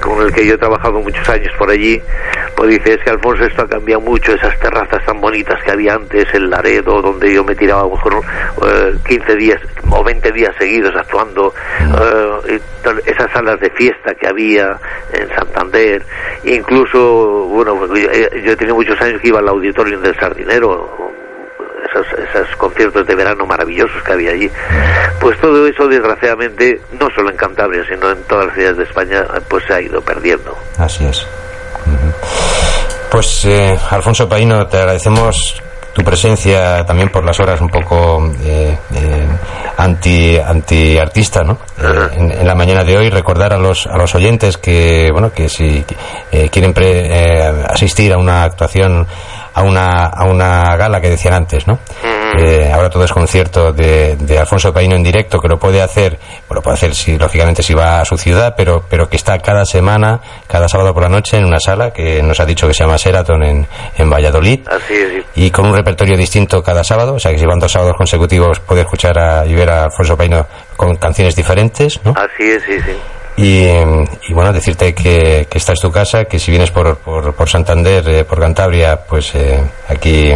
con 0.00 0.22
el 0.22 0.32
que 0.32 0.46
yo 0.46 0.54
he 0.54 0.58
trabajado 0.58 1.00
muchos 1.00 1.28
años 1.28 1.52
por 1.58 1.68
allí, 1.70 2.00
pues 2.54 2.70
dice, 2.70 2.94
es 2.94 2.98
que 3.02 3.10
Alfonso 3.10 3.44
esto 3.44 3.62
ha 3.62 3.68
cambiado 3.68 4.00
mucho, 4.00 4.32
esas 4.32 4.56
terrazas 4.60 5.04
tan 5.04 5.20
bonitas 5.20 5.60
que 5.64 5.72
había 5.72 5.94
antes, 5.94 6.32
el 6.32 6.48
Laredo, 6.48 7.02
donde 7.02 7.34
yo 7.34 7.42
me 7.42 7.56
tiraba 7.56 7.80
a 7.80 7.84
lo 7.84 7.90
mejor 7.90 8.22
15 9.06 9.32
eh, 9.32 9.36
días 9.36 9.60
o 9.90 10.04
20 10.04 10.30
días 10.30 10.54
seguidos 10.56 10.94
actuando, 10.94 11.52
eh, 12.46 12.60
esas 13.06 13.32
salas 13.32 13.58
de 13.58 13.70
fiesta 13.70 14.14
que 14.14 14.28
había 14.28 14.78
en 15.12 15.28
Santander, 15.30 16.04
incluso, 16.44 17.46
bueno, 17.46 17.86
yo, 17.88 17.94
yo 17.96 18.52
he 18.52 18.56
tenido 18.56 18.76
muchos 18.76 19.00
años 19.00 19.20
que 19.20 19.28
iba 19.28 19.40
al 19.40 19.48
auditorio 19.48 19.98
del 19.98 20.14
Sardinero, 20.14 21.10
esos, 21.88 22.06
esos 22.18 22.56
conciertos 22.56 23.06
de 23.06 23.14
verano 23.14 23.46
maravillosos 23.46 24.02
que 24.02 24.12
había 24.12 24.32
allí. 24.32 24.50
Pues 25.20 25.38
todo 25.40 25.66
eso, 25.66 25.86
desgraciadamente, 25.88 26.80
no 26.98 27.08
solo 27.14 27.30
en 27.30 27.36
Cantabria, 27.36 27.82
sino 27.88 28.10
en 28.10 28.22
todas 28.24 28.46
las 28.46 28.54
ciudades 28.54 28.76
de 28.78 28.84
España, 28.84 29.24
pues 29.48 29.64
se 29.66 29.74
ha 29.74 29.80
ido 29.80 30.00
perdiendo. 30.00 30.56
Así 30.78 31.04
es. 31.06 31.26
Pues, 33.10 33.44
eh, 33.44 33.76
Alfonso 33.90 34.28
Paino, 34.28 34.66
te 34.66 34.78
agradecemos 34.78 35.60
tu 35.92 36.04
presencia 36.04 36.86
también 36.86 37.08
por 37.08 37.24
las 37.24 37.40
horas 37.40 37.60
un 37.60 37.68
poco 37.68 38.24
eh, 38.44 38.78
eh, 38.94 39.26
anti 39.76 40.38
anti 40.38 40.96
artista 40.96 41.42
no 41.42 41.58
Eh, 41.82 42.08
en, 42.16 42.30
en 42.30 42.46
la 42.46 42.54
mañana 42.54 42.84
de 42.84 42.96
hoy 42.96 43.10
recordar 43.10 43.52
a 43.52 43.58
los 43.58 43.88
a 43.88 43.96
los 43.96 44.14
oyentes 44.14 44.56
que 44.56 45.08
bueno 45.10 45.32
que 45.32 45.48
si 45.48 45.84
eh, 46.30 46.48
quieren 46.48 46.72
pre- 46.72 47.06
eh, 47.08 47.64
asistir 47.68 48.12
a 48.12 48.18
una 48.18 48.44
actuación 48.44 49.04
a 49.60 49.62
una 49.62 50.06
a 50.06 50.24
una 50.24 50.76
gala 50.76 51.00
que 51.00 51.10
decían 51.10 51.34
antes 51.34 51.66
no 51.66 51.78
Eh, 52.38 52.70
ahora 52.72 52.88
todo 52.88 53.02
es 53.04 53.10
concierto 53.12 53.72
de, 53.72 54.14
de 54.14 54.38
Alfonso 54.38 54.72
Paino 54.72 54.94
en 54.94 55.02
directo 55.02 55.40
que 55.40 55.48
lo 55.48 55.58
puede 55.58 55.82
hacer 55.82 56.16
bueno, 56.46 56.60
lo 56.60 56.62
puede 56.62 56.74
hacer 56.76 56.94
si 56.94 57.18
lógicamente 57.18 57.60
si 57.60 57.74
va 57.74 58.00
a 58.00 58.04
su 58.04 58.16
ciudad 58.16 58.54
pero 58.56 58.84
pero 58.88 59.08
que 59.08 59.16
está 59.16 59.36
cada 59.40 59.64
semana 59.64 60.20
cada 60.46 60.68
sábado 60.68 60.94
por 60.94 61.02
la 61.02 61.08
noche 61.08 61.38
en 61.38 61.44
una 61.44 61.58
sala 61.58 61.92
que 61.92 62.22
nos 62.22 62.38
ha 62.38 62.46
dicho 62.46 62.68
que 62.68 62.74
se 62.74 62.84
llama 62.84 62.98
Seraton 62.98 63.42
en, 63.42 63.66
en 63.98 64.08
Valladolid 64.08 64.60
Así 64.68 64.94
es. 64.94 65.24
y 65.34 65.50
con 65.50 65.66
un 65.66 65.74
repertorio 65.74 66.16
distinto 66.16 66.62
cada 66.62 66.84
sábado, 66.84 67.14
o 67.14 67.18
sea 67.18 67.32
que 67.32 67.38
si 67.40 67.46
van 67.46 67.58
dos 67.58 67.72
sábados 67.72 67.96
consecutivos 67.96 68.60
puede 68.60 68.82
escuchar 68.82 69.18
a, 69.18 69.44
y 69.44 69.52
ver 69.54 69.68
a 69.68 69.84
Alfonso 69.86 70.16
Paino 70.16 70.46
con 70.76 70.94
canciones 70.96 71.34
diferentes, 71.34 71.98
¿no? 72.04 72.12
Así 72.16 72.48
es, 72.48 72.62
sí, 72.62 72.78
sí. 72.86 72.92
Y, 73.42 73.64
y 74.28 74.34
bueno, 74.34 74.52
decirte 74.52 74.94
que, 74.94 75.46
que 75.48 75.56
esta 75.58 75.72
es 75.72 75.80
tu 75.80 75.90
casa, 75.90 76.26
que 76.26 76.38
si 76.38 76.50
vienes 76.50 76.70
por, 76.70 76.98
por, 76.98 77.34
por 77.34 77.48
Santander, 77.48 78.06
eh, 78.08 78.24
por 78.24 78.38
Cantabria, 78.38 79.00
pues 79.06 79.34
eh, 79.34 79.58
aquí, 79.88 80.30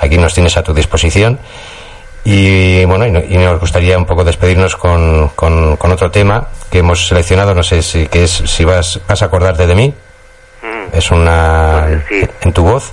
aquí 0.00 0.18
nos 0.18 0.32
tienes 0.34 0.56
a 0.56 0.62
tu 0.62 0.72
disposición. 0.72 1.38
Y 2.24 2.84
bueno, 2.84 3.06
y, 3.06 3.10
no- 3.10 3.20
y 3.22 3.36
nos 3.36 3.58
gustaría 3.60 3.98
un 3.98 4.06
poco 4.06 4.24
despedirnos 4.24 4.76
con, 4.76 5.30
con, 5.34 5.76
otro 5.90 6.10
tema 6.10 6.48
que 6.70 6.78
hemos 6.78 7.06
seleccionado, 7.08 7.54
no 7.54 7.62
sé 7.62 7.82
si, 7.82 8.06
que 8.06 8.24
es, 8.24 8.30
si 8.46 8.64
vas, 8.64 9.00
vas 9.08 9.20
a 9.22 9.26
acordarte 9.26 9.66
de 9.66 9.74
mí. 9.74 9.94
Es 10.94 11.10
una 11.10 11.84
Pues 11.86 12.04
sí. 12.08 12.28
en 12.42 12.52
tu 12.52 12.62
voz. 12.62 12.92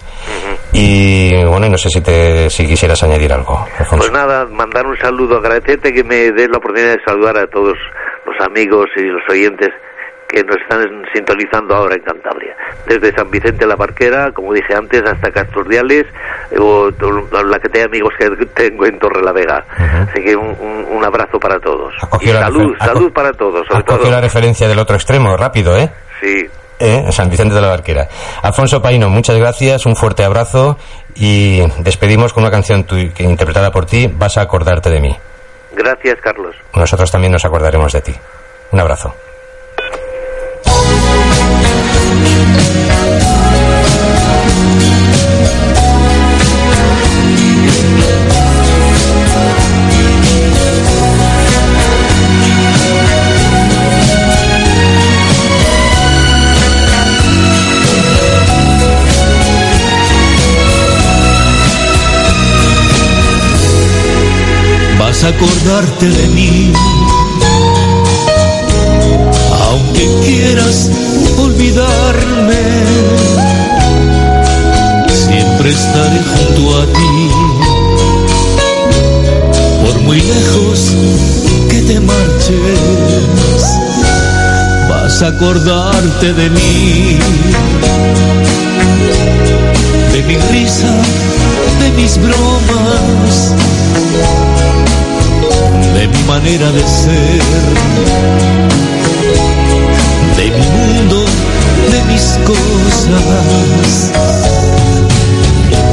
Y 0.73 1.43
bueno, 1.45 1.65
y 1.65 1.69
no 1.69 1.77
sé 1.77 1.89
si, 1.89 2.01
te, 2.01 2.49
si 2.49 2.65
quisieras 2.65 3.01
añadir 3.03 3.33
algo, 3.33 3.65
Alfonso. 3.77 3.97
Pues 3.97 4.11
nada, 4.11 4.45
mandar 4.45 4.85
un 4.85 4.97
saludo, 4.97 5.37
agradecerte 5.37 5.91
que 5.93 6.03
me 6.03 6.31
des 6.31 6.49
la 6.49 6.57
oportunidad 6.57 6.93
de 6.93 7.03
saludar 7.05 7.37
a 7.37 7.47
todos 7.47 7.77
los 8.25 8.35
amigos 8.47 8.85
y 8.95 9.01
los 9.01 9.21
oyentes 9.29 9.69
que 10.29 10.41
nos 10.45 10.55
están 10.61 10.79
sintonizando 11.13 11.75
ahora 11.75 11.95
en 11.95 12.03
Cantabria. 12.03 12.55
Desde 12.87 13.13
San 13.13 13.29
Vicente 13.29 13.65
la 13.67 13.75
Barquera, 13.75 14.31
como 14.31 14.53
dije 14.53 14.73
antes, 14.73 15.01
hasta 15.05 15.29
Casturdiales, 15.29 16.05
o 16.57 16.89
o 16.89 17.43
la 17.43 17.59
que 17.59 17.67
tengo 17.67 17.87
amigos 17.87 18.13
que 18.17 18.29
tengo 18.53 18.85
en 18.85 18.97
Torre 18.97 19.21
la 19.21 19.33
Vega. 19.33 19.65
Así 20.09 20.23
que 20.23 20.33
un, 20.37 20.55
un- 20.89 21.03
abrazo 21.03 21.37
para 21.39 21.59
todos. 21.59 21.93
Y 22.21 22.27
salud, 22.29 22.73
salud 22.79 23.11
para 23.11 23.33
todos, 23.33 23.65
sobre 23.67 23.83
todo. 23.83 24.09
la 24.09 24.21
referencia 24.21 24.67
del 24.69 24.77
otro 24.79 24.95
extremo, 24.95 25.35
rápido, 25.35 25.75
¿eh? 25.77 25.89
Sí, 26.21 26.45
¿Eh? 26.81 27.11
San 27.11 27.29
Vicente 27.29 27.53
de 27.53 27.61
la 27.61 27.67
Barquera. 27.67 28.09
Alfonso 28.41 28.81
Paino, 28.81 29.07
muchas 29.09 29.37
gracias, 29.37 29.85
un 29.85 29.95
fuerte 29.95 30.23
abrazo 30.23 30.77
y 31.15 31.61
despedimos 31.79 32.33
con 32.33 32.43
una 32.43 32.51
canción 32.51 32.83
tu- 32.85 33.13
que 33.13 33.23
interpretada 33.23 33.71
por 33.71 33.85
ti, 33.85 34.07
Vas 34.07 34.37
a 34.37 34.41
acordarte 34.41 34.89
de 34.89 34.99
mí. 34.99 35.15
gracias 35.73 36.17
Carlos. 36.23 36.55
Nosotros 36.73 37.11
también 37.11 37.31
nos 37.33 37.45
acordaremos 37.45 37.93
de 37.93 38.01
ti. 38.01 38.13
Un 38.71 38.79
abrazo. 38.79 39.13
Acordarte 65.23 66.09
de 66.09 66.27
mí, 66.29 66.73
aunque 69.69 70.07
quieras 70.25 70.89
olvidarme, 71.37 72.63
siempre 75.07 75.71
estaré 75.71 76.21
junto 76.23 76.81
a 76.81 76.85
ti, 76.87 77.29
por 79.85 80.01
muy 80.01 80.21
lejos 80.21 80.95
que 81.69 81.81
te 81.81 81.99
marches, 81.99 82.59
vas 84.89 85.21
a 85.21 85.27
acordarte 85.27 86.33
de 86.33 86.49
mí, 86.49 87.19
de 90.13 90.23
mi 90.23 90.37
risa, 90.37 90.93
de 91.79 91.91
mis 91.91 92.17
bromas 92.17 93.53
de 96.01 96.07
mi 96.07 96.23
manera 96.23 96.71
de 96.71 96.81
ser, 96.81 97.41
de 100.35 100.45
mi 100.57 100.67
mundo, 100.77 101.23
de 101.91 101.99
mis 102.11 102.25
cosas. 102.49 104.11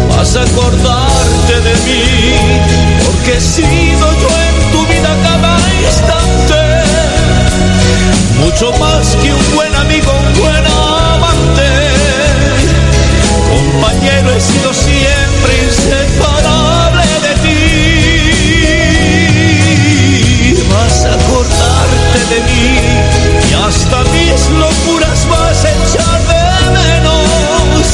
Vas 0.09 0.35
a 0.35 0.43
acordarte 0.45 1.55
de 1.69 1.75
mí, 1.87 2.05
porque 3.05 3.37
he 3.37 3.41
sido 3.41 4.07
yo 4.23 4.31
en 4.49 4.57
tu 4.73 4.81
vida 4.93 5.11
cada 5.29 5.55
instante, 5.87 6.61
mucho 8.41 8.73
más 8.79 9.15
que 9.21 9.31
un 9.31 9.55
buen 9.57 9.75
amigo, 9.75 10.11
un 10.27 10.41
buen 10.41 10.65
amante. 10.67 11.69
Compañero, 13.51 14.33
he 14.33 14.41
sido 14.41 14.73
siempre 14.73 15.53
de 22.15 22.41
mí 22.41 22.79
y 23.51 23.55
hasta 23.55 24.03
mis 24.05 24.49
locuras 24.51 25.27
vas 25.29 25.65
a 25.65 25.71
echar 25.71 26.27
de 26.27 26.71
menos. 26.79 27.87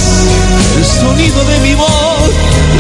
El 0.77 0.85
sonido 0.85 1.43
de 1.45 1.59
mi 1.61 1.75
voz, 1.75 2.31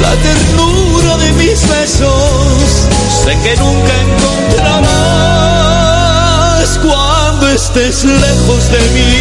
la 0.00 0.14
ternura 0.16 1.16
de 1.18 1.32
mis 1.32 1.68
besos, 1.68 2.88
sé 3.24 3.36
que 3.42 3.56
nunca 3.56 4.00
encontrarás 4.00 6.78
cuando 6.78 7.48
estés 7.48 8.04
lejos 8.04 8.70
de 8.70 8.80
mí. 8.94 9.14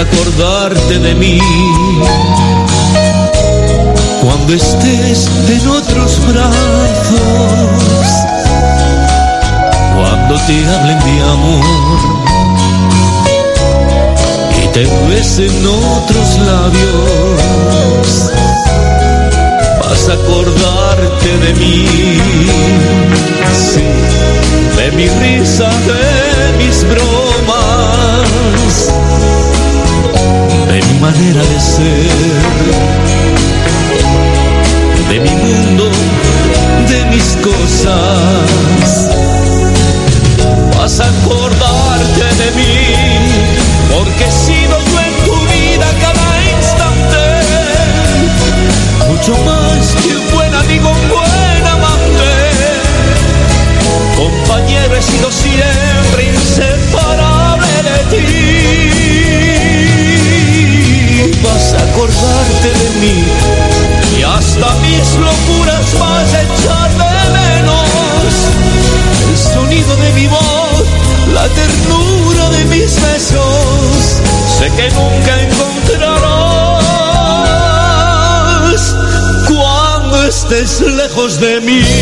Acordarte 0.00 0.98
de 0.98 1.14
mí. 1.14 1.38
Cuando 4.22 4.54
estés 4.54 5.28
en 5.48 5.68
otros 5.68 6.18
brazos, 6.28 7.20
cuando 9.96 10.34
te 10.46 10.66
hablen 10.66 10.98
de 11.00 11.22
amor 11.22 11.64
y 14.62 14.66
te 14.68 14.86
besen 15.08 15.66
otros 15.66 16.38
labios, 16.46 18.32
vas 19.80 20.08
a 20.08 20.12
acordarte 20.12 21.38
de 21.44 21.54
mí, 21.54 21.86
de 24.76 24.92
mi 24.92 25.08
risa, 25.08 25.68
de 25.86 26.64
mis 26.64 26.84
bromas 26.84 28.28
manera 31.00 31.42
de 31.42 31.60
ser, 31.60 32.08
de 35.08 35.20
mi 35.20 35.30
mundo, 35.30 35.90
de 36.88 37.04
mis 37.06 37.36
cosas. 37.36 39.10
Vas 40.76 41.00
a 41.00 41.08
acordarte 41.08 42.24
de 42.42 42.50
mí, 42.52 43.17
de 81.40 81.60
mí. 81.60 81.97